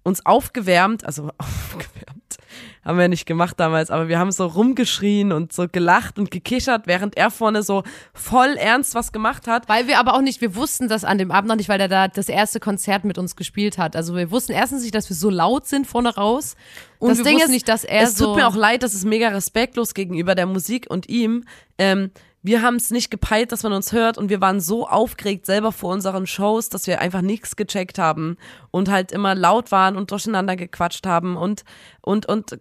[0.07, 2.37] uns aufgewärmt, also aufgewärmt,
[2.85, 6.87] haben wir nicht gemacht damals, aber wir haben so rumgeschrien und so gelacht und gekichert,
[6.87, 7.83] während er vorne so
[8.14, 9.69] voll ernst was gemacht hat.
[9.69, 11.88] Weil wir aber auch nicht, wir wussten das an dem Abend noch nicht, weil er
[11.88, 13.97] da das erste Konzert mit uns gespielt hat.
[13.97, 16.55] Also wir wussten erstens nicht, dass wir so laut sind vorne raus.
[17.01, 18.27] Und das wir Ding wussten ist, nicht, dass er es so.
[18.27, 21.45] tut mir auch leid, das ist mega respektlos gegenüber der Musik und ihm.
[21.79, 25.46] Ähm, wir haben es nicht gepeilt, dass man uns hört und wir waren so aufgeregt
[25.46, 28.37] selber vor unseren Shows, dass wir einfach nichts gecheckt haben
[28.70, 31.64] und halt immer laut waren und durcheinander gequatscht haben und
[32.03, 32.61] und und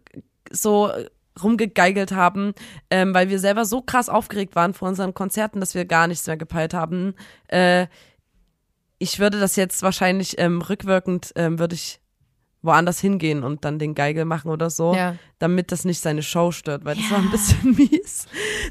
[0.52, 0.92] so
[1.42, 2.54] rumgegeigelt haben,
[2.90, 6.28] ähm, weil wir selber so krass aufgeregt waren vor unseren Konzerten, dass wir gar nichts
[6.28, 7.14] mehr gepeilt haben.
[7.48, 7.88] Äh,
[8.98, 12.00] ich würde das jetzt wahrscheinlich ähm, rückwirkend ähm, würde ich
[12.66, 15.16] woanders hingehen und dann den Geigel machen oder so, Ja.
[15.40, 18.28] damit das nicht seine Show stört, weil das war ein bisschen mies.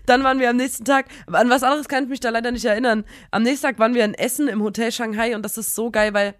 [0.07, 2.64] Dann waren wir am nächsten Tag, an was anderes kann ich mich da leider nicht
[2.64, 3.04] erinnern.
[3.30, 6.12] Am nächsten Tag waren wir in Essen im Hotel Shanghai und das ist so geil,
[6.14, 6.35] weil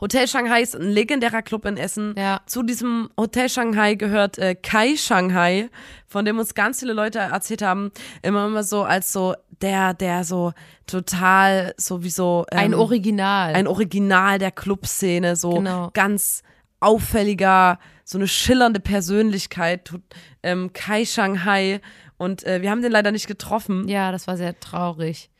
[0.00, 2.14] Hotel Shanghai ist ein legendärer Club in Essen.
[2.18, 2.40] Ja.
[2.46, 5.70] Zu diesem Hotel Shanghai gehört äh, Kai Shanghai,
[6.06, 7.90] von dem uns ganz viele Leute erzählt haben,
[8.22, 10.52] immer immer so als so der, der so
[10.86, 13.54] total sowieso ähm, ein Original.
[13.54, 15.90] ein Original der Clubszene, so Genau.
[15.94, 16.42] ganz
[16.80, 19.92] auffälliger, so eine schillernde Persönlichkeit,
[20.42, 21.80] ähm, Kai Shanghai.
[22.18, 25.30] Und äh, wir haben den leider nicht getroffen, ja, das war sehr traurig.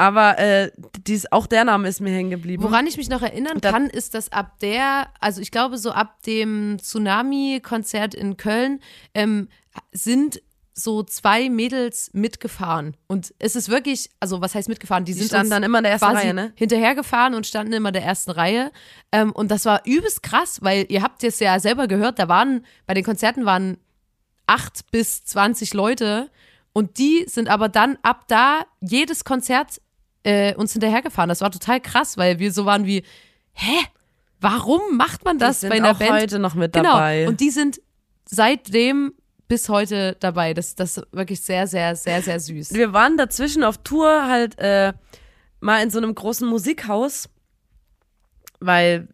[0.00, 0.70] Aber äh,
[1.06, 2.62] dies, auch der Name ist mir hängen geblieben.
[2.62, 6.22] Woran ich mich noch erinnern kann, ist, dass ab der, also ich glaube, so ab
[6.22, 8.80] dem Tsunami-Konzert in Köln
[9.12, 9.48] ähm,
[9.92, 10.40] sind
[10.72, 12.96] so zwei Mädels mitgefahren.
[13.08, 15.04] Und es ist wirklich, also was heißt mitgefahren?
[15.04, 16.54] Die, Die sind standen dann immer in der ersten Reihe, ne?
[16.54, 18.72] hinterhergefahren und standen immer in der ersten Reihe.
[19.12, 22.64] Ähm, und das war übelst krass, weil ihr habt es ja selber gehört, da waren,
[22.86, 23.76] bei den Konzerten waren
[24.46, 26.30] acht bis 20 Leute
[26.72, 29.82] und die sind aber dann ab da jedes Konzert
[30.22, 31.28] äh, uns hinterhergefahren.
[31.28, 33.02] Das war total krass, weil wir so waren wie,
[33.52, 33.76] hä?
[34.40, 36.12] Warum macht man das die sind bei einer auch Band?
[36.12, 36.94] heute noch mit genau.
[36.94, 37.28] dabei.
[37.28, 37.80] Und die sind
[38.24, 39.12] seitdem
[39.48, 40.54] bis heute dabei.
[40.54, 42.72] Das, das ist wirklich sehr, sehr, sehr, sehr süß.
[42.72, 44.94] wir waren dazwischen auf Tour halt äh,
[45.60, 47.28] mal in so einem großen Musikhaus,
[48.60, 49.08] weil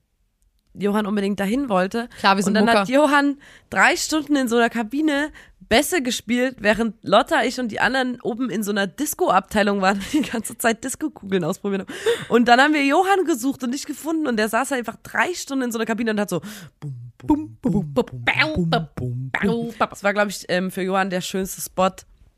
[0.79, 2.09] Johann unbedingt dahin wollte.
[2.19, 2.81] Klar, wir sind Und dann Mucker.
[2.81, 3.39] hat Johann
[3.71, 5.31] drei Stunden in so einer Kabine
[5.69, 10.13] Bässe gespielt, während Lotta, ich und die anderen oben in so einer Disco-Abteilung waren und
[10.13, 11.95] die ganze Zeit Disco-Kugeln ausprobiert haben.
[12.29, 15.35] Und dann haben wir Johann gesucht und nicht gefunden und der saß halt einfach drei
[15.35, 16.41] Stunden in so einer Kabine und hat so
[16.79, 16.95] bum,
[17.27, 19.75] bum, bum, bum, bum, bum, bum.
[19.79, 21.91] Das war, glaube ich, ähm, für Johann der schönste Spot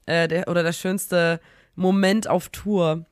[0.06, 1.40] äh, der, oder der schönste
[1.74, 3.04] Moment auf Tour.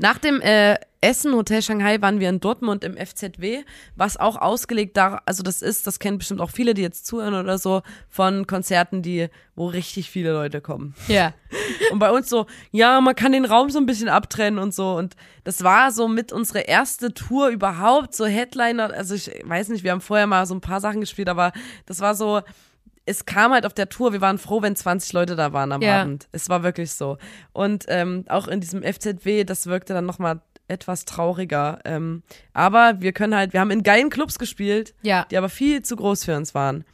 [0.00, 3.64] Nach dem äh, Essen Hotel Shanghai waren wir in Dortmund im FZW,
[3.96, 7.34] was auch ausgelegt da, also das ist, das kennen bestimmt auch viele, die jetzt zuhören
[7.34, 10.94] oder so, von Konzerten, die, wo richtig viele Leute kommen.
[11.06, 11.34] Ja.
[11.92, 14.96] Und bei uns so, ja, man kann den Raum so ein bisschen abtrennen und so.
[14.96, 18.94] Und das war so mit unsere erste Tour überhaupt, so Headliner.
[18.94, 21.52] Also ich weiß nicht, wir haben vorher mal so ein paar Sachen gespielt, aber
[21.86, 22.42] das war so,
[23.06, 25.82] es kam halt auf der Tour, wir waren froh, wenn 20 Leute da waren am
[25.82, 26.02] Ja.
[26.02, 26.28] Abend.
[26.32, 27.18] Es war wirklich so.
[27.52, 31.80] Und ähm, auch in diesem FZW, das wirkte dann nochmal etwas trauriger.
[31.84, 35.26] Ähm, aber wir können halt, wir haben in geilen Clubs gespielt, Ja.
[35.30, 36.84] die aber viel zu groß für uns waren.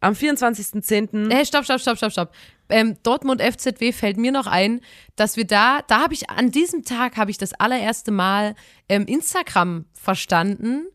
[0.00, 1.32] Am 24.10.
[1.32, 2.32] Hey, stopp, stopp, stopp, stopp, stopp.
[2.68, 4.80] Ähm, Dortmund FZW fällt mir noch ein,
[5.14, 8.54] dass wir da, da habe ich, an diesem Tag habe ich das allererste Mal
[8.88, 10.86] ähm, Instagram verstanden,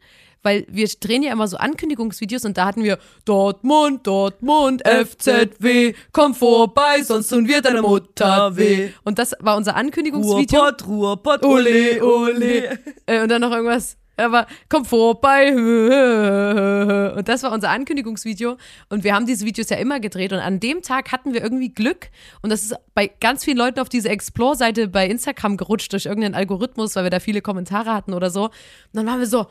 [0.43, 6.35] weil wir drehen ja immer so Ankündigungsvideos und da hatten wir Dortmund, Dortmund, FZW, komm
[6.35, 8.89] vorbei, sonst tun wir deine Mutter weh.
[9.03, 10.59] Und das war unser Ankündigungsvideo.
[10.59, 12.79] Ruhrpott, Ruhrpott, Ole, ole.
[13.05, 13.97] Äh, und dann noch irgendwas.
[14.17, 15.51] Aber komm vorbei.
[17.15, 18.57] Und das war unser Ankündigungsvideo.
[18.89, 20.33] Und wir haben diese Videos ja immer gedreht.
[20.33, 22.09] Und an dem Tag hatten wir irgendwie Glück.
[22.41, 26.35] Und das ist bei ganz vielen Leuten auf diese Explore-Seite bei Instagram gerutscht durch irgendeinen
[26.35, 28.45] Algorithmus, weil wir da viele Kommentare hatten oder so.
[28.45, 28.51] Und
[28.93, 29.47] dann waren wir so,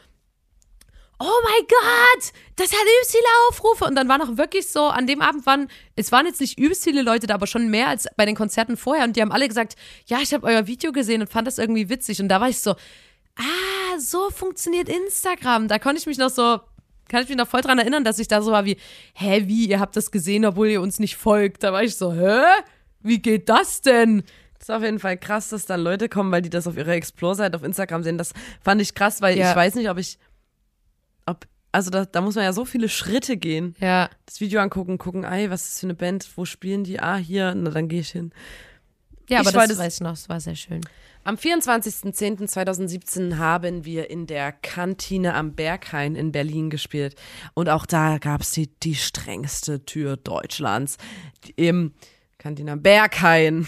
[1.21, 3.85] oh mein Gott, das hat übelst viele Aufrufe.
[3.85, 6.83] Und dann waren auch wirklich so, an dem Abend waren, es waren jetzt nicht übelst
[6.85, 9.05] viele Leute da, aber schon mehr als bei den Konzerten vorher.
[9.05, 11.89] Und die haben alle gesagt, ja, ich habe euer Video gesehen und fand das irgendwie
[11.89, 12.21] witzig.
[12.21, 15.69] Und da war ich so, ah, so funktioniert Instagram.
[15.69, 16.61] Da konnte ich mich noch so,
[17.09, 18.77] kann ich mich noch voll dran erinnern, dass ich da so war wie,
[19.15, 21.63] hä, wie, ihr habt das gesehen, obwohl ihr uns nicht folgt.
[21.63, 22.43] Da war ich so, hä?
[23.03, 24.23] Wie geht das denn?
[24.59, 26.93] Das ist auf jeden Fall krass, dass dann Leute kommen, weil die das auf ihrer
[26.93, 28.19] Explore-Seite auf Instagram sehen.
[28.19, 29.51] Das fand ich krass, weil Ja.
[29.51, 30.19] ich weiß nicht, ob ich,
[31.27, 33.75] ob, also da, da muss man ja so viele Schritte gehen.
[33.81, 37.01] Ja, Das Video angucken, gucken, ey, was ist das für eine Band, wo spielen die?
[37.01, 38.33] Ah, hier, na dann gehe ich hin.
[39.29, 40.81] ja aber Ich war das, das- weiß ich noch, das war sehr schön.
[41.23, 47.15] Am 24.10.2017 haben wir in der Kantine am Berghain in Berlin gespielt.
[47.55, 50.97] Und auch da gab es die, die strengste Tür Deutschlands.
[51.57, 51.93] Im
[52.39, 53.67] Kantine am Berghain.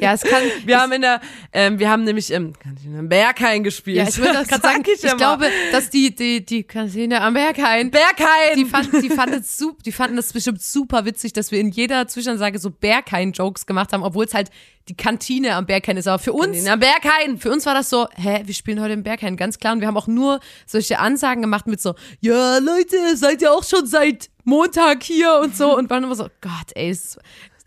[0.00, 1.20] Ja, es kann, Wir haben in der,
[1.52, 3.98] ähm, wir haben nämlich im Kantine am Berghain gespielt.
[3.98, 4.84] Ja, ich würde das gerade Sag sagen.
[4.86, 5.16] Ich, immer.
[5.16, 8.56] glaube, dass die, die, die Kantine am Berghain, Berghain!
[8.56, 11.70] die fanden, die fanden es sup, die fanden das bestimmt super witzig, dass wir in
[11.70, 14.50] jeder Zwischenansage so Berghain-Jokes gemacht haben, obwohl es halt
[14.88, 16.08] die Kantine am Berghain ist.
[16.08, 17.38] Aber für uns, Kantine am Berghain!
[17.38, 19.72] für uns war das so, hä, wir spielen heute im Berghain, ganz klar.
[19.72, 23.64] Und wir haben auch nur solche Ansagen gemacht mit so, ja, Leute, seid ihr auch
[23.64, 25.76] schon seit Montag hier und so.
[25.76, 27.18] Und waren immer so, Gott, ey, es,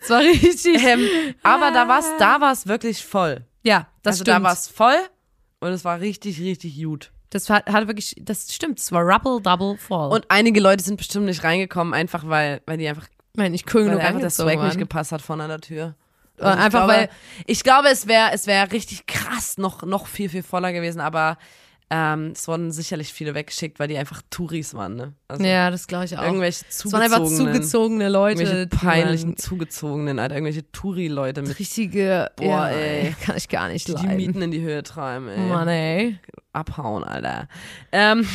[0.03, 0.83] es war richtig.
[0.83, 1.07] Ähm,
[1.43, 3.45] aber da war's, da war's wirklich voll.
[3.63, 4.37] ja, das also stimmt.
[4.39, 4.97] da war's voll
[5.59, 7.11] und es war richtig, richtig gut.
[7.29, 10.11] das war, hat wirklich, das stimmt, es war Rubble Double Fall.
[10.11, 13.65] Und einige Leute sind bestimmt nicht reingekommen, einfach weil, weil die einfach, ich meine, ich
[13.65, 14.77] kühl weil genug einfach das Swag nicht waren.
[14.77, 15.95] gepasst hat vorne an der Tür.
[16.37, 17.09] Äh, einfach ich glaube, weil-
[17.47, 21.37] ich glaube, es wäre, es wäre richtig krass, noch, noch viel, viel voller gewesen, aber
[21.95, 25.13] ähm, es wurden sicherlich viele weggeschickt, weil die einfach Touris waren, ne?
[25.27, 26.23] Also Ja, das glaube ich auch.
[26.23, 28.41] irgendwelche es waren einfach zugezogenen, zugezogene Leute.
[28.41, 33.15] irgendwelche die peinlichen zugezogenen, Alter, irgendwelche Touri-Leute mit Richtige, Boah, ja, ey.
[33.21, 34.17] Kann ich gar nicht die, die leiden.
[34.17, 35.37] Mieten in die Höhe treiben, ey.
[35.47, 36.17] Mann, ey.
[36.51, 37.47] Abhauen, Alter.
[37.91, 38.27] Ähm,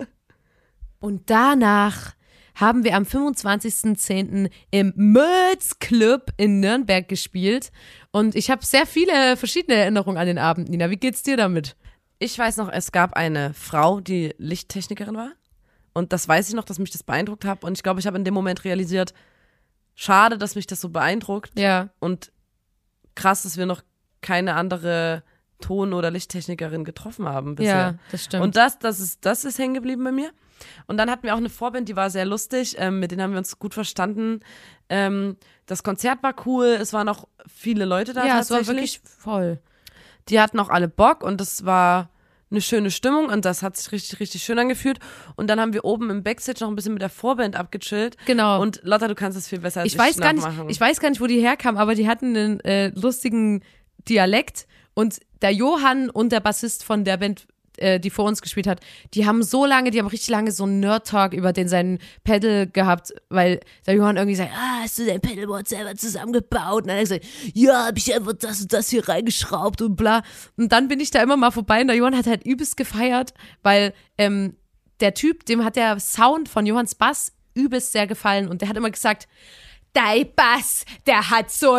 [1.00, 2.14] Und danach
[2.54, 4.50] haben wir am 25.10.
[4.70, 7.72] im Mötz Club in Nürnberg gespielt.
[8.10, 10.88] Und ich habe sehr viele verschiedene Erinnerungen an den Abend, Nina.
[10.90, 11.76] Wie geht's dir damit?
[12.20, 15.32] Ich weiß noch, es gab eine Frau, die Lichttechnikerin war.
[15.94, 17.64] Und das weiß ich noch, dass mich das beeindruckt hat.
[17.64, 19.14] Und ich glaube, ich habe in dem Moment realisiert,
[19.94, 21.58] schade, dass mich das so beeindruckt.
[21.58, 21.88] Ja.
[21.98, 22.30] Und
[23.14, 23.82] krass, dass wir noch
[24.20, 25.22] keine andere
[25.60, 27.74] Ton- oder Lichttechnikerin getroffen haben bisher.
[27.74, 28.44] Ja, das stimmt.
[28.44, 30.30] Und das, das ist, das ist hängen geblieben bei mir.
[30.86, 33.32] Und dann hatten wir auch eine Vorband, die war sehr lustig, ähm, mit denen haben
[33.32, 34.40] wir uns gut verstanden.
[34.90, 39.00] Ähm, das Konzert war cool, es waren auch viele Leute da ja, es war wirklich
[39.18, 39.58] voll.
[40.30, 42.10] Die hatten auch alle Bock und es war
[42.50, 44.98] eine schöne Stimmung und das hat sich richtig, richtig schön angefühlt.
[45.36, 48.16] Und dann haben wir oben im Backstage noch ein bisschen mit der Vorband abgechillt.
[48.26, 48.60] Genau.
[48.60, 51.00] Und Lotta, du kannst es viel besser als ich, ich weiß gar nicht, ich weiß
[51.00, 53.62] gar nicht, wo die herkamen, aber die hatten einen äh, lustigen
[54.08, 57.46] Dialekt und der Johann und der Bassist von der Band,
[57.80, 58.80] äh, die vor uns gespielt hat,
[59.14, 62.66] die haben so lange, die haben richtig lange so einen Nerd-Talk über den seinen Pedal
[62.66, 66.82] gehabt, weil der Johann irgendwie sagt, ah, hast du dein Pedalboard selber zusammengebaut?
[66.82, 69.96] Und dann hat er gesagt, ja, hab ich einfach das und das hier reingeschraubt und
[69.96, 70.22] bla.
[70.56, 73.34] Und dann bin ich da immer mal vorbei und der Johann hat halt übelst gefeiert,
[73.62, 74.56] weil ähm,
[75.00, 78.76] der Typ, dem hat der Sound von Johanns Bass übelst sehr gefallen und der hat
[78.76, 79.26] immer gesagt,
[79.92, 81.76] dein Bass, der hat so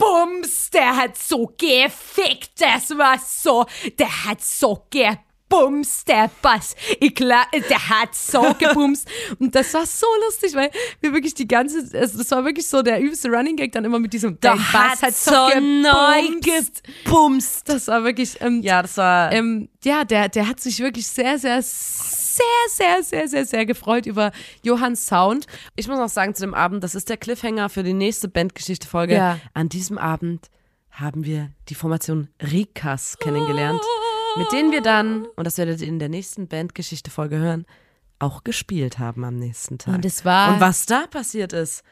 [0.00, 3.66] reingebumst, der hat so gefickt, das war so,
[3.98, 6.74] der hat so gebumst bums, der Bass.
[7.00, 9.08] Ich klar, der hat so gebumst.
[9.38, 12.82] Und das war so lustig, weil wir wirklich die ganze, also das war wirklich so
[12.82, 15.30] der übelste Running Gag dann immer mit diesem, der Bass hat so,
[15.60, 17.68] neu gebumst.
[17.68, 21.38] Das war wirklich, ähm, ja, das war, ähm, ja, der, der hat sich wirklich sehr,
[21.38, 25.46] sehr, sehr, sehr, sehr, sehr, sehr gefreut über Johanns Sound.
[25.76, 29.14] Ich muss noch sagen zu dem Abend, das ist der Cliffhanger für die nächste Bandgeschichte-Folge.
[29.14, 29.38] Ja.
[29.52, 30.50] An diesem Abend
[30.90, 33.80] haben wir die Formation Rikas kennengelernt.
[33.82, 34.03] Oh
[34.36, 37.66] mit denen wir dann, und das werdet ihr in der nächsten Bandgeschichte-Folge hören,
[38.18, 39.94] auch gespielt haben am nächsten Tag.
[39.96, 40.54] Und es war.
[40.54, 41.82] Und was da passiert ist,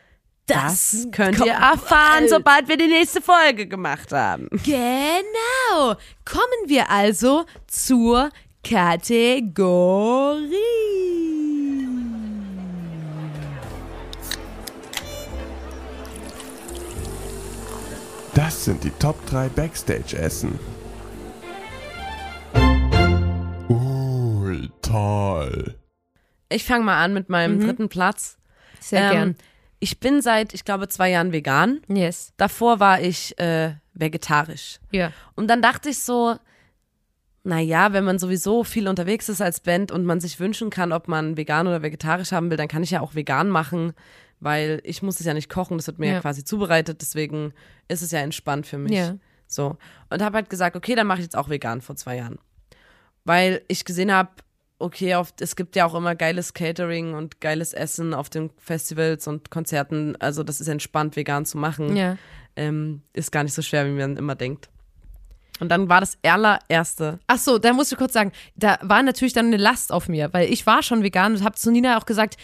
[0.46, 2.31] das, Das könnt ihr erfahren, bald.
[2.31, 4.48] sobald wir die nächste Folge gemacht haben.
[4.64, 5.94] Genau.
[6.24, 8.31] Kommen wir also zur
[8.64, 10.48] Kategorie.
[18.35, 20.59] Das sind die Top 3 Backstage-Essen.
[24.92, 25.74] Toll.
[26.48, 28.38] Ich fange mal an mit meinem dritten Platz.
[28.81, 29.37] Sehr Ähm, gern.
[29.81, 31.81] Ich bin seit, ich glaube, zwei Jahren vegan.
[31.88, 32.33] Yes.
[32.37, 34.78] Davor war ich äh, vegetarisch.
[34.92, 35.12] Ja.
[35.35, 36.37] Und dann dachte ich so,
[37.42, 41.09] naja, wenn man sowieso viel unterwegs ist als Band und man sich wünschen kann, ob
[41.09, 43.94] man vegan oder vegetarisch haben will, dann kann ich ja auch vegan machen,
[44.38, 46.20] weil ich muss es ja nicht kochen, das wird mir ja, Ja.
[46.20, 47.52] quasi zubereitet, deswegen
[47.88, 48.92] ist es ja entspannt für mich.
[48.92, 49.16] Ja.
[49.48, 49.76] So.
[50.11, 52.38] Und habe halt gesagt, okay, dann mache ich jetzt auch vegan vor zwei Jahren.
[53.24, 54.31] Weil ich gesehen habe,
[54.83, 59.27] okay, auf, es gibt ja auch immer geiles Catering und geiles Essen auf den Festivals
[59.29, 60.16] und Konzerten.
[60.21, 62.16] Also das ist entspannt, vegan zu machen Ja.
[62.57, 64.68] ähm, ist gar nicht so schwer, wie man immer denkt.
[65.61, 67.21] Und dann war das allererste.
[67.29, 70.33] Ach so, da muss ich kurz sagen, da war natürlich dann eine Last auf mir,
[70.33, 72.37] weil ich war schon vegan und habe zu Nina auch gesagt,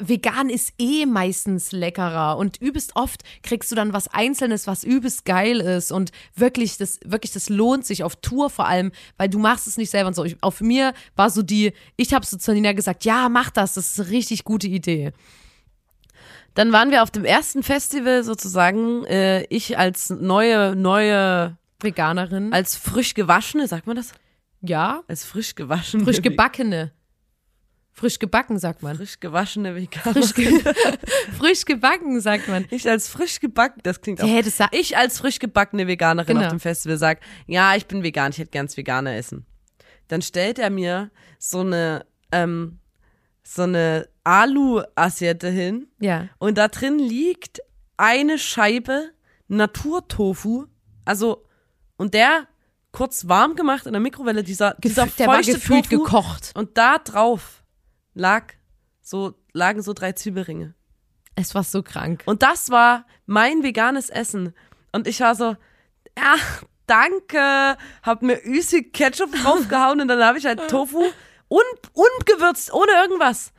[0.00, 5.24] vegan ist eh meistens leckerer und übelst oft kriegst du dann was Einzelnes, was übelst
[5.24, 9.38] geil ist und wirklich, das, wirklich, das lohnt sich auf Tour vor allem, weil du
[9.38, 10.24] machst es nicht selber und so.
[10.24, 13.74] Ich, auf mir war so die, ich habe so zu Nina gesagt, ja, mach das,
[13.74, 15.12] das ist eine richtig gute Idee.
[16.54, 19.04] Dann waren wir auf dem ersten Festival sozusagen.
[19.06, 22.52] Äh, ich als neue, neue, Veganerin.
[22.52, 24.12] als frisch gewaschene, sagt man das?
[24.60, 26.04] ja, Als frisch gewaschene.
[26.04, 26.92] frisch gebackene.
[27.94, 28.96] Frisch gebacken, sagt man.
[28.96, 30.14] Frisch gewaschene Veganer.
[30.14, 30.60] Frisch, ge
[31.38, 32.64] frisch gebacken, sagt man.
[32.70, 34.26] ich als frisch gebacken, das klingt auch.
[34.26, 36.46] Ja, das ich als frisch gebackene Veganerin Genau.
[36.46, 39.44] auf dem Festival sag, ja, ich bin vegan, ich hätte gern Veganer essen.
[40.08, 42.78] Dann stellt er mir so eine, ähm,
[43.44, 46.28] so eine Alu-Assiette hin Ja.
[46.38, 47.60] und da drin liegt
[47.98, 49.10] eine Scheibe
[49.48, 50.66] Naturtofu,
[51.04, 51.44] also
[51.96, 52.46] und der
[52.90, 56.52] kurz warm gemacht in der Mikrowelle, dieser, dieser der war feuchte gefühlt Tofu, gekocht.
[56.54, 57.61] und da drauf
[58.14, 58.52] lag
[59.00, 60.74] so lagen so drei Zwiebelringe.
[61.34, 62.22] Es war so krank.
[62.26, 64.54] Und das war mein veganes Essen.
[64.92, 65.56] Und ich war so,
[66.18, 66.34] ja,
[66.86, 67.76] danke.
[68.02, 71.02] Hab mir Üsi Ketchup draufgehauen und dann habe ich halt Tofu
[71.48, 71.62] un
[71.94, 73.52] ungewürzt, ohne irgendwas.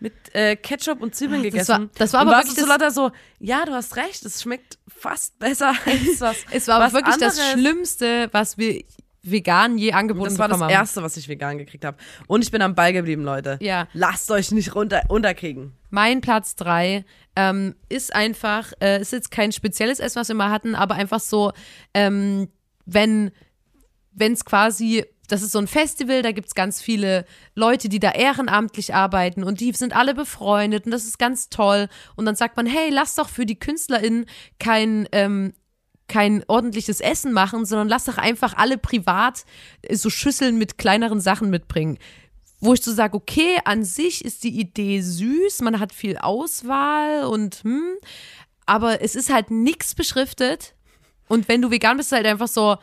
[0.00, 1.72] Mit äh, Ketchup und Zwiebeln das gegessen.
[1.84, 4.24] war- das war und aber warst wirklich so das- lauter so, ja, du hast recht,
[4.24, 6.36] es schmeckt fast besser als was.
[6.50, 7.52] Es war aber was wirklich das anderes.
[7.60, 8.84] Schlimmste, was wir
[9.24, 10.70] vegan je angeboten Das war das haben.
[10.70, 11.96] Erste, was ich vegan gekriegt habe.
[12.26, 13.58] Und ich bin am Ball geblieben, Leute.
[13.60, 13.88] Ja.
[13.92, 15.72] Lasst euch nicht runter unterkriegen.
[15.90, 17.04] Mein Platz drei
[17.36, 21.20] ähm, ist einfach, äh, ist jetzt kein spezielles Essen, was wir mal hatten, aber einfach
[21.20, 21.52] so,
[21.94, 22.48] ähm,
[22.84, 23.32] wenn
[24.18, 28.94] es quasi, das ist so ein Festival, da gibt's ganz viele Leute, die da ehrenamtlich
[28.94, 31.88] arbeiten und die sind alle befreundet und das ist ganz toll.
[32.14, 34.26] Und dann sagt man, hey, lass doch für die KünstlerInnen
[34.58, 35.54] kein, ähm,
[36.08, 39.44] kein ordentliches Essen machen, sondern lass doch einfach alle privat
[39.82, 41.98] äh, so Schüsseln mit kleineren Sachen mitbringen.
[42.60, 47.24] Wo ich so sage, okay, an sich ist die Idee süß, man hat viel Auswahl
[47.24, 47.96] und hm,
[48.66, 50.74] aber es ist halt nichts beschriftet.
[51.28, 52.76] Und wenn du vegan bist, ist halt einfach so,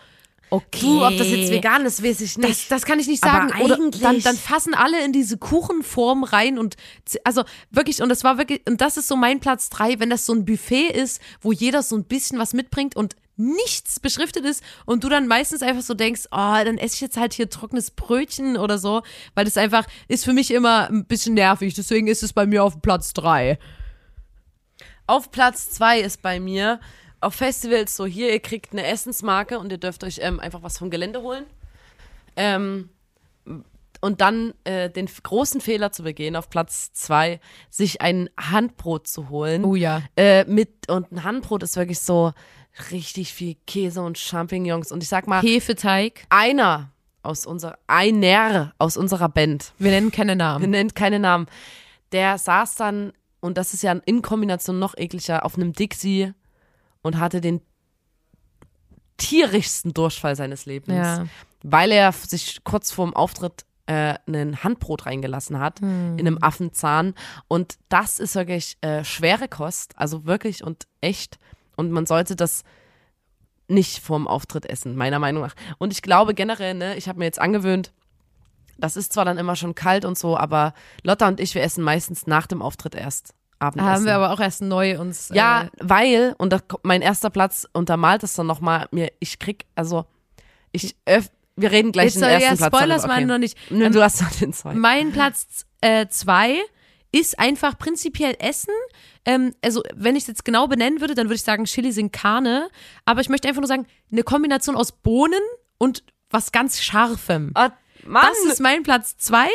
[0.51, 0.79] okay.
[0.81, 2.49] Du, ob das jetzt vegan ist, weiß ich nicht.
[2.49, 3.61] Das, das kann ich nicht Aber sagen.
[3.63, 6.75] Oder eigentlich- dann, dann fassen alle in diese Kuchenform rein und
[7.23, 10.25] also wirklich, und das war wirklich, und das ist so mein Platz drei, wenn das
[10.27, 14.61] so ein Buffet ist, wo jeder so ein bisschen was mitbringt und nichts beschriftet ist
[14.85, 17.89] und du dann meistens einfach so denkst, oh, dann esse ich jetzt halt hier trockenes
[17.89, 19.01] Brötchen oder so,
[19.33, 21.73] weil das einfach ist für mich immer ein bisschen nervig.
[21.73, 23.57] Deswegen ist es bei mir auf Platz drei.
[25.07, 26.79] Auf Platz zwei ist bei mir
[27.21, 30.77] auf Festivals so hier, ihr kriegt eine Essensmarke und ihr dürft euch ähm, einfach was
[30.77, 31.45] vom Gelände holen.
[32.35, 32.89] Ähm,
[34.01, 39.29] und dann äh, den großen Fehler zu begehen, auf Platz zwei, sich ein Handbrot zu
[39.29, 39.63] holen.
[39.63, 40.01] Oh ja.
[40.17, 42.33] Äh, mit, und ein Handbrot ist wirklich so
[42.89, 44.91] richtig viel Käse und Champignons.
[44.91, 46.25] Und ich sag mal, Hefeteig.
[46.29, 46.91] einer
[47.21, 50.71] aus unserer, einer aus unserer Band, Wir nennen keine wir Namen.
[50.71, 51.45] nennen keine Namen,
[52.11, 56.33] der saß dann, und das ist ja in Kombination noch ekliger, auf einem Dixie
[57.01, 57.61] und hatte den
[59.17, 61.25] tierischsten Durchfall seines Lebens, Ja.
[61.63, 66.17] weil er sich kurz vorm Auftritt äh, ein Handbrot reingelassen hat Hm.
[66.17, 67.13] in einem Affenzahn
[67.47, 71.39] und das ist wirklich äh, schwere Kost, also wirklich und echt
[71.75, 72.63] und man sollte das
[73.67, 75.55] nicht vorm Auftritt essen, meiner Meinung nach.
[75.77, 77.93] Und ich glaube generell, ne, ich habe mir jetzt angewöhnt,
[78.77, 80.73] das ist zwar dann immer schon kalt und so, aber
[81.03, 83.91] Lotta und ich, wir essen meistens nach dem Auftritt erst Abendessen.
[83.91, 85.29] Haben wir aber auch erst neu uns.
[85.33, 89.65] ja, Äh, weil, und das, mein erster Platz untermalt es dann nochmal, mir, ich krieg,
[89.75, 90.05] also,
[90.71, 92.75] ich, öff, wir reden gleich jetzt den ja ersten Platz.
[92.75, 93.25] Spoilers okay.
[93.25, 93.57] noch nicht.
[93.69, 94.79] Nö, Ähm, du hast noch den zweiten.
[94.79, 96.59] Mein Platz äh, zwei
[97.11, 98.73] ist einfach prinzipiell Essen.
[99.25, 102.11] Ähm, also, wenn ich es jetzt genau benennen würde, dann würde ich sagen Chili sin
[102.11, 102.69] Carne.
[103.05, 105.41] Aber ich möchte einfach nur sagen, eine Kombination aus Bohnen
[105.77, 107.51] und was ganz Scharfem.
[107.53, 107.71] Ah,
[108.05, 109.47] Mann, Das ist mein Platz zwei.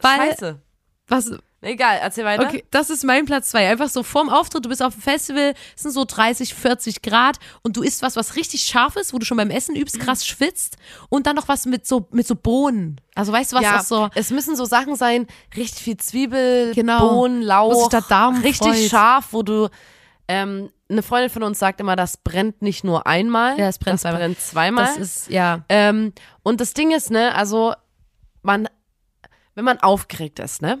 [0.00, 0.60] Weil, scheiße.
[1.08, 1.32] was,
[1.62, 2.46] Egal, erzähl weiter.
[2.46, 3.68] Okay, das ist mein Platz zwei.
[3.68, 7.38] Einfach so vorm Auftritt, du bist auf dem Festival, es sind so 30, 40 Grad
[7.62, 10.26] und du isst was, was richtig scharf ist, wo du schon beim Essen übst, krass
[10.26, 10.76] schwitzt
[11.08, 13.00] und dann noch was mit so, mit so Bohnen.
[13.14, 15.26] Also weißt du was, ja, das so, es müssen so Sachen sein,
[15.56, 17.08] richtig viel Zwiebel, Genau.
[17.08, 17.90] Bohnen, Lauch,
[18.44, 18.90] richtig freut.
[18.90, 19.68] scharf, wo du,
[20.28, 23.94] ähm, eine Freundin von uns sagt immer, das brennt nicht nur einmal, Ja, es brennt
[23.94, 24.20] das zweimal.
[24.20, 24.84] brennt zweimal.
[24.84, 25.64] das ist, ja.
[25.68, 26.12] Ähm,
[26.44, 27.74] und das Ding ist, ne, also
[28.42, 28.68] man,
[29.56, 30.80] wenn man aufgeregt ist, ne?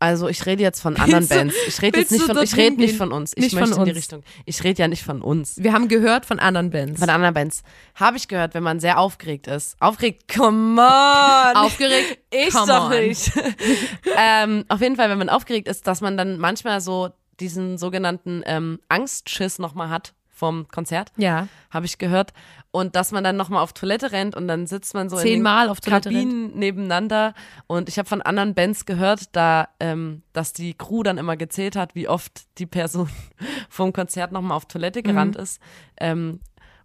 [0.00, 1.54] Also ich rede jetzt von anderen Willst Bands.
[1.66, 3.32] Ich rede jetzt nicht von, ich rede nicht von uns.
[3.34, 3.90] Ich Nicht möchte in die.
[3.90, 4.22] Richtung.
[4.44, 5.56] Ich rede ja nicht von uns.
[5.62, 7.00] Wir haben gehört von anderen Bands.
[7.00, 7.62] Von anderen Bands.
[7.96, 9.76] Habe ich gehört, wenn man sehr aufgeregt ist.
[9.80, 11.56] Aufgeregt, come on.
[11.56, 12.18] Aufgeregt?
[12.30, 12.98] Ich Come doch on.
[13.00, 13.32] nicht.
[14.16, 17.08] ähm, auf jeden Fall, wenn man aufgeregt ist, dass man dann manchmal so
[17.40, 21.48] diesen sogenannten ähm, Angstschiss nochmal hat vom Konzert, Ja.
[21.70, 22.32] habe ich gehört.
[22.70, 25.80] Und dass man dann nochmal auf Toilette rennt und dann sitzt man so Zehnmal auf
[25.80, 27.32] Toilette Kabinen nebeneinander.
[27.66, 31.76] Und ich habe von anderen Bands gehört, da, ähm, dass die Crew dann immer gezählt
[31.76, 33.08] hat, wie oft die Person
[33.70, 35.42] vom Konzert nochmal auf Toilette gerannt Mhm.
[35.42, 35.60] ist.
[35.98, 36.40] Ähm,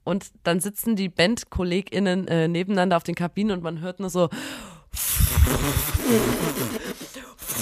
[0.06, 4.30] und dann sitzen die BandkollegInnen äh, nebeneinander auf den Kabinen und man hört nur so.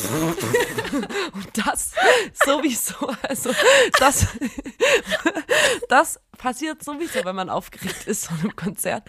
[1.34, 1.92] Und das
[2.46, 2.96] sowieso,
[3.28, 3.52] also
[4.00, 4.28] das,
[5.90, 9.04] das passiert sowieso, wenn man aufgeregt ist von einem Konzert.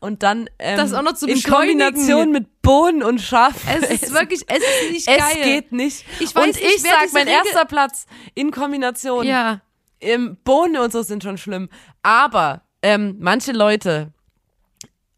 [0.00, 1.42] Und dann ähm, Das auch noch zu in.
[1.42, 3.54] Kombination mit Bohnen und Schaf.
[3.66, 5.42] Es ist wirklich, es ist nicht es geil.
[5.42, 6.04] geht nicht.
[6.20, 9.26] Ich weiß und ich wer sag, mein Regel- erster Platz in Kombination.
[9.26, 9.60] Ja.
[10.00, 11.68] Ähm, Bohnen und so sind schon schlimm.
[12.02, 14.12] Aber ähm, manche Leute,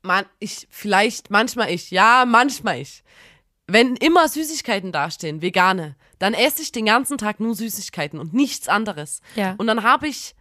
[0.03, 3.03] man, ich, vielleicht, manchmal ich, ja, manchmal ich.
[3.73, 8.69] Wenn immer Süßigkeiten dastehen, vegane, dann esse ich den ganzen Tag nur Süßigkeiten und nichts
[8.69, 9.21] anderes.
[9.37, 9.55] Ja.
[9.59, 10.35] Und dann habe ich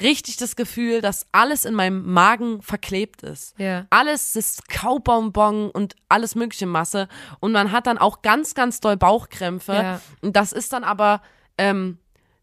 [0.00, 3.58] richtig das Gefühl, dass alles in meinem Magen verklebt ist.
[3.58, 3.86] Ja.
[3.90, 7.08] Alles ist Kaubonbon und alles mögliche Masse.
[7.40, 9.72] Und man hat dann auch ganz, ganz doll Bauchkrämpfe.
[9.72, 10.00] Ja.
[10.20, 11.22] Und das ist dann aber,
[11.58, 11.98] ähm,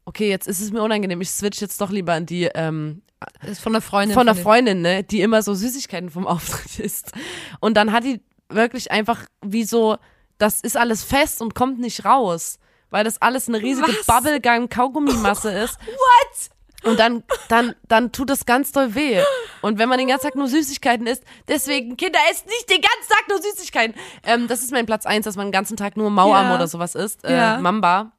[0.06, 1.22] okay, jetzt ist es mir unangenehm.
[1.22, 3.02] Ich switch jetzt doch lieber an die ähm,
[3.46, 4.16] Ist von der Freundin.
[4.16, 7.12] von der Freundin, ne, die immer so Süßigkeiten vom Auftritt isst.
[7.60, 8.22] Und dann hat die
[8.54, 9.98] wirklich einfach wie so,
[10.38, 12.58] das ist alles fest und kommt nicht raus,
[12.90, 13.92] weil das alles eine riesige?
[14.08, 15.78] Bubblegum-Kaugummimasse ist.
[15.86, 16.50] What?
[16.84, 19.22] Und dann, dann, dann tut das ganz doll weh.
[19.62, 23.10] Und wenn man den ganzen Tag nur Süßigkeiten isst, deswegen, Kinder, esst nicht den ganzen
[23.10, 23.96] Tag nur Süßigkeiten.
[24.24, 26.56] Ähm, das ist mein Platz eins, dass man den ganzen Tag nur Mauarm Ja.
[26.56, 27.24] oder sowas isst.
[27.24, 27.60] Äh, Ja.
[27.60, 28.14] Mamba.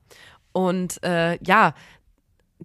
[0.53, 1.75] Und äh, ja,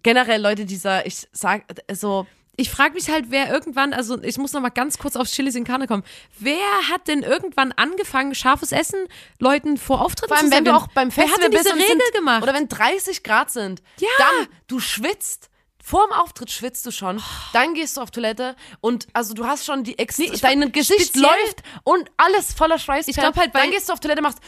[0.03, 2.27] generell Leute dieser, ich sag, so,
[2.59, 5.53] Ich frage mich halt, wer irgendwann, also ich muss noch mal ganz kurz auf Chilis
[5.53, 6.03] in Carne kommen.
[6.39, 6.57] Wer
[6.91, 10.87] hat denn irgendwann angefangen, scharfes Essen Leuten vor Auftritten Vor allem, zu wenn du auch
[10.87, 12.41] beim Wer Festival hat denn diese Regel sind, gemacht?
[12.41, 13.83] Oder wenn 30 Grad sind.
[13.99, 14.09] Ja.
[14.17, 15.51] Dann, du schwitzt.
[15.83, 17.21] Vor dem Auftritt schwitzt du schon.
[17.53, 21.15] Dann gehst du auf Toilette und also du hast schon die Ex Nee, dein Gesicht
[21.15, 23.07] läuft und alles voller Schweiß.
[23.07, 24.39] Ich glaub halt, dann gehst du auf Toilette, machst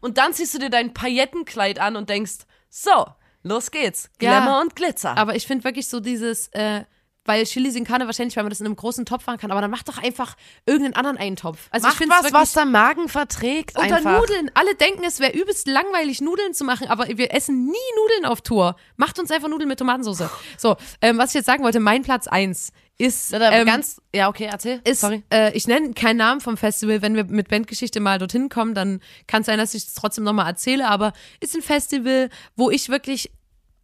[0.00, 2.38] und dann ziehst du dir dein Paillettenkleid an und denkst,
[2.70, 3.06] so,
[3.44, 4.10] los geht's.
[4.20, 4.40] Ja.
[4.40, 5.16] Glamour und Glitzer.
[5.16, 6.84] Aber ich finde wirklich so dieses, äh,
[7.24, 9.60] weil Chili sin Carne wahrscheinlich, weil man das in einem großen Topf machen kann, aber
[9.60, 10.36] dann mach doch einfach
[10.66, 11.68] irgendeinen anderen Eintopf.
[11.70, 14.20] Also ich Mach finde was, was der Magen verträgt Unter einfach.
[14.20, 14.50] Nudeln.
[14.54, 18.42] Alle denken, es wäre übelst langweilig, Nudeln zu machen, aber wir essen nie Nudeln auf
[18.42, 18.76] Tour.
[18.96, 20.28] Macht uns einfach Nudeln mit Tomatensauce.
[20.58, 23.34] So, ähm, was ich jetzt sagen wollte, mein Platz eins ist.
[23.34, 24.80] Oder ähm, ganz, ja, okay, erzähl.
[24.84, 25.22] ist, Sorry.
[25.32, 27.02] Äh, ich nenne keinen Namen vom Festival.
[27.02, 30.24] Wenn wir mit Bandgeschichte mal dorthin kommen, dann kann es sein, dass ich es trotzdem
[30.24, 30.88] nochmal erzähle.
[30.88, 33.30] Aber ist ein Festival, wo ich wirklich,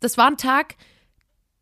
[0.00, 0.76] das war ein Tag,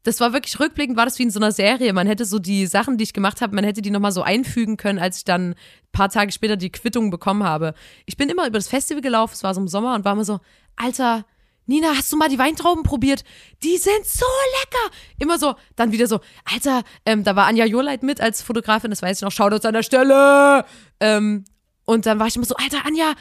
[0.02, 1.92] das war wirklich rückblickend, war das wie in so einer Serie.
[1.92, 4.76] Man hätte so die Sachen, die ich gemacht habe, man hätte die nochmal so einfügen
[4.76, 5.56] können, als ich dann ein
[5.92, 7.74] paar Tage später die Quittung bekommen habe.
[8.06, 10.24] Ich bin immer über das Festival gelaufen, es war so im Sommer und war immer
[10.24, 10.40] so,
[10.76, 11.26] Alter,
[11.68, 13.22] Nina, hast du mal die Weintrauben probiert?
[13.62, 14.26] Die sind so
[14.60, 14.94] lecker.
[15.20, 16.18] Immer so, dann wieder so,
[16.52, 19.74] Alter, ähm, da war Anja Joleit mit als Fotografin, das weiß ich noch, Shoutouts an
[19.74, 20.64] der Stelle.
[20.98, 21.44] Ähm,
[21.84, 23.12] und dann war ich immer so, Alter, Anja,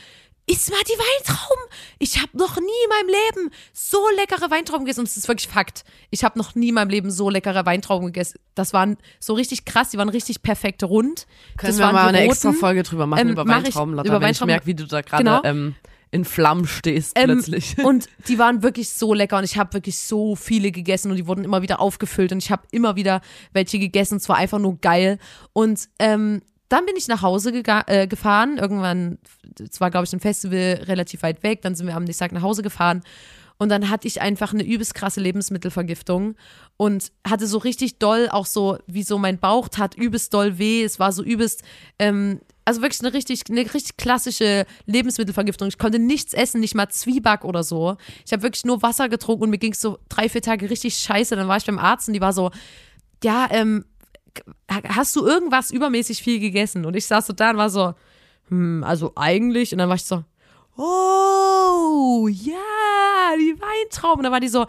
[0.49, 1.63] iss mal die Weintrauben.
[1.99, 5.01] Ich habe noch nie in meinem Leben so leckere Weintrauben gegessen.
[5.01, 5.83] Und es ist wirklich Fakt.
[6.09, 8.39] Ich habe noch nie in meinem Leben so leckere Weintrauben gegessen.
[8.55, 11.27] Das waren so richtig krass, die waren richtig perfekt rund.
[11.57, 12.29] Können das wir mal eine roten.
[12.31, 14.47] extra Folge drüber machen Ähm, über mach ich Weintrauben, Lotta, über wenn ich Weintrauben.
[14.53, 15.41] merke, wie du da gerade Genau.
[15.43, 15.75] ähm,
[16.11, 17.77] in Flammen stehst Ähm, plötzlich.
[17.83, 21.27] Und die waren wirklich so lecker und ich habe wirklich so viele gegessen und die
[21.27, 23.21] wurden immer wieder aufgefüllt und ich habe immer wieder
[23.53, 24.17] welche gegessen.
[24.17, 25.19] Es war einfach nur geil.
[25.53, 27.51] Und ähm, dann bin ich nach Hause
[27.87, 28.57] äh, gefahren.
[28.57, 29.19] Irgendwann,
[29.59, 31.61] es war, glaube ich, ein Festival relativ weit weg.
[31.61, 33.03] Dann sind wir am nächsten Tag nach Hause gefahren.
[33.57, 36.35] Und dann hatte ich einfach eine übelst krasse Lebensmittelvergiftung
[36.77, 40.83] und hatte so richtig doll auch so, wie so mein Bauch tat übelst doll weh.
[40.83, 41.63] Es war so übelst,
[41.97, 45.69] ähm, also wirklich eine richtig, eine richtig klassische Lebensmittelvergiftung.
[45.69, 47.95] Ich konnte nichts essen, nicht mal Zwieback oder so.
[48.25, 50.95] Ich habe wirklich nur Wasser getrunken und mir ging es so drei, vier Tage richtig
[50.97, 51.37] scheiße.
[51.37, 52.51] Dann war ich beim Arzt und die war so,
[53.23, 53.85] ja, ähm,
[54.69, 56.85] hast du irgendwas übermäßig viel gegessen?
[56.85, 57.93] Und ich saß so da und war so,
[58.49, 59.71] hm, also eigentlich.
[59.71, 60.25] Und dann war ich so,
[60.75, 62.57] oh, ja,
[63.39, 64.17] die Weintrauben.
[64.17, 64.65] Und dann war die so,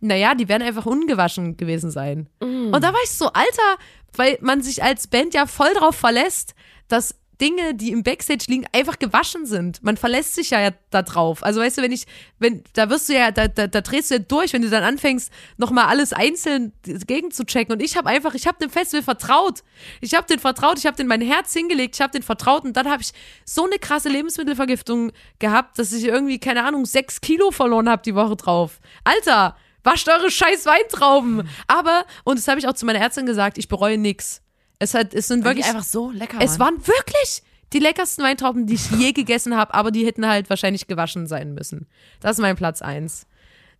[0.00, 2.28] naja, die werden einfach ungewaschen gewesen sein.
[2.74, 3.78] Und da war ich so, Alter,
[4.14, 6.54] weil man sich als Band ja voll drauf verlässt,
[6.88, 9.82] dass Dinge, die im Backstage liegen, einfach gewaschen sind.
[9.82, 11.42] Man verlässt sich ja, ja da drauf.
[11.44, 12.06] Also weißt du, wenn ich,
[12.38, 14.82] wenn, da wirst du ja, da, da, da drehst du ja durch, wenn du dann
[14.82, 17.72] anfängst, nochmal alles einzeln gegen zu checken.
[17.72, 19.62] Und ich habe einfach, ich habe dem Festival vertraut.
[20.00, 22.76] Ich habe den vertraut, ich habe den mein Herz hingelegt, ich habe den vertraut und
[22.76, 23.12] dann habe ich
[23.44, 28.14] so eine krasse Lebensmittelvergiftung gehabt, dass ich irgendwie, keine Ahnung, sechs Kilo verloren habe die
[28.14, 28.80] Woche drauf.
[29.04, 31.48] Alter, wascht eure scheiß Weintrauben.
[31.66, 34.42] Aber, und das habe ich auch zu meiner Ärztin gesagt, ich bereue nix.
[34.78, 36.78] Es, hat, es sind wirklich einfach so lecker es waren.
[36.86, 41.26] wirklich die leckersten Weintrauben, die ich je gegessen habe, aber die hätten halt wahrscheinlich gewaschen
[41.26, 41.86] sein müssen.
[42.20, 43.26] Das ist mein Platz eins.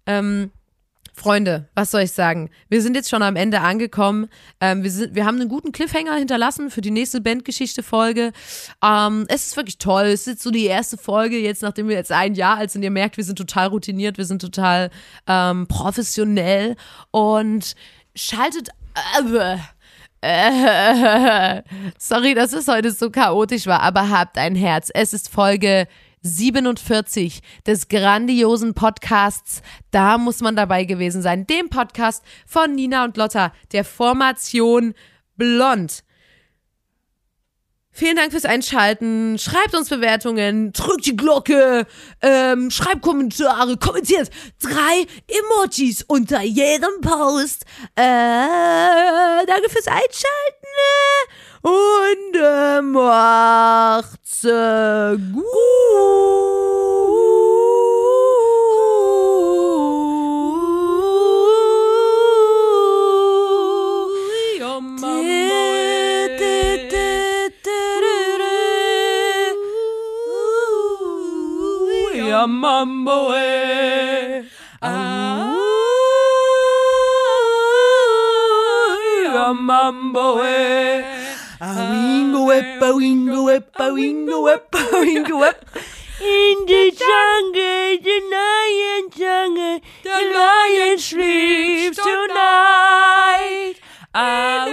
[0.06, 0.50] Ähm,
[1.18, 2.48] Freunde, was soll ich sagen?
[2.68, 4.28] Wir sind jetzt schon am Ende angekommen.
[4.60, 8.32] Ähm, wir, sind, wir haben einen guten Cliffhanger hinterlassen für die nächste Bandgeschichte-Folge.
[8.82, 10.04] Ähm, es ist wirklich toll.
[10.04, 12.82] Es ist jetzt so die erste Folge, jetzt nachdem wir jetzt ein Jahr alt sind.
[12.82, 14.90] Ihr merkt, wir sind total routiniert, wir sind total
[15.26, 16.76] ähm, professionell
[17.10, 17.74] und
[18.14, 18.68] schaltet.
[19.18, 19.58] Äh,
[21.98, 24.90] sorry, dass es heute so chaotisch war, aber habt ein Herz.
[24.92, 25.86] Es ist Folge
[26.22, 29.62] 47 des grandiosen Podcasts.
[29.92, 31.46] Da muss man dabei gewesen sein.
[31.46, 34.94] Dem Podcast von Nina und Lotta, der Formation
[35.36, 36.02] Blond.
[37.98, 39.40] Vielen Dank fürs Einschalten.
[39.40, 41.84] Schreibt uns Bewertungen, drückt die Glocke,
[42.22, 44.30] ähm, schreibt Kommentare, kommentiert
[44.62, 47.64] drei Emojis unter jedem Post.
[47.96, 48.04] Äh,
[49.46, 50.68] danke fürs Einschalten
[51.62, 56.67] und äh, macht's äh, gut.
[72.38, 74.44] Ja, Mambo, eh.
[79.24, 81.02] Ja, Mambo, eh.
[81.60, 85.66] A wingo whip, a wingo whip, a wingo whip, a wingo whip.
[86.22, 93.74] In the jungle, the lion jungle, the lion sleeps tonight.
[94.14, 94.64] A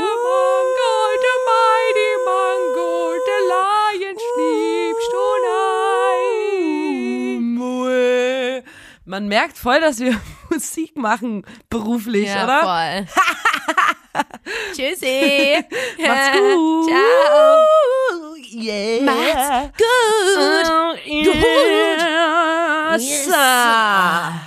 [9.05, 12.61] Man merkt voll, dass wir Musik machen, beruflich, oder?
[12.61, 13.05] voll.
[14.73, 15.57] Tschüssi.
[15.99, 16.89] Macht's gut.
[16.89, 18.35] Ciao.
[18.51, 19.03] Yeah.
[19.03, 20.67] Macht's gut.
[21.05, 21.35] Gut.
[22.97, 23.27] Yes.
[23.27, 24.45] Yes.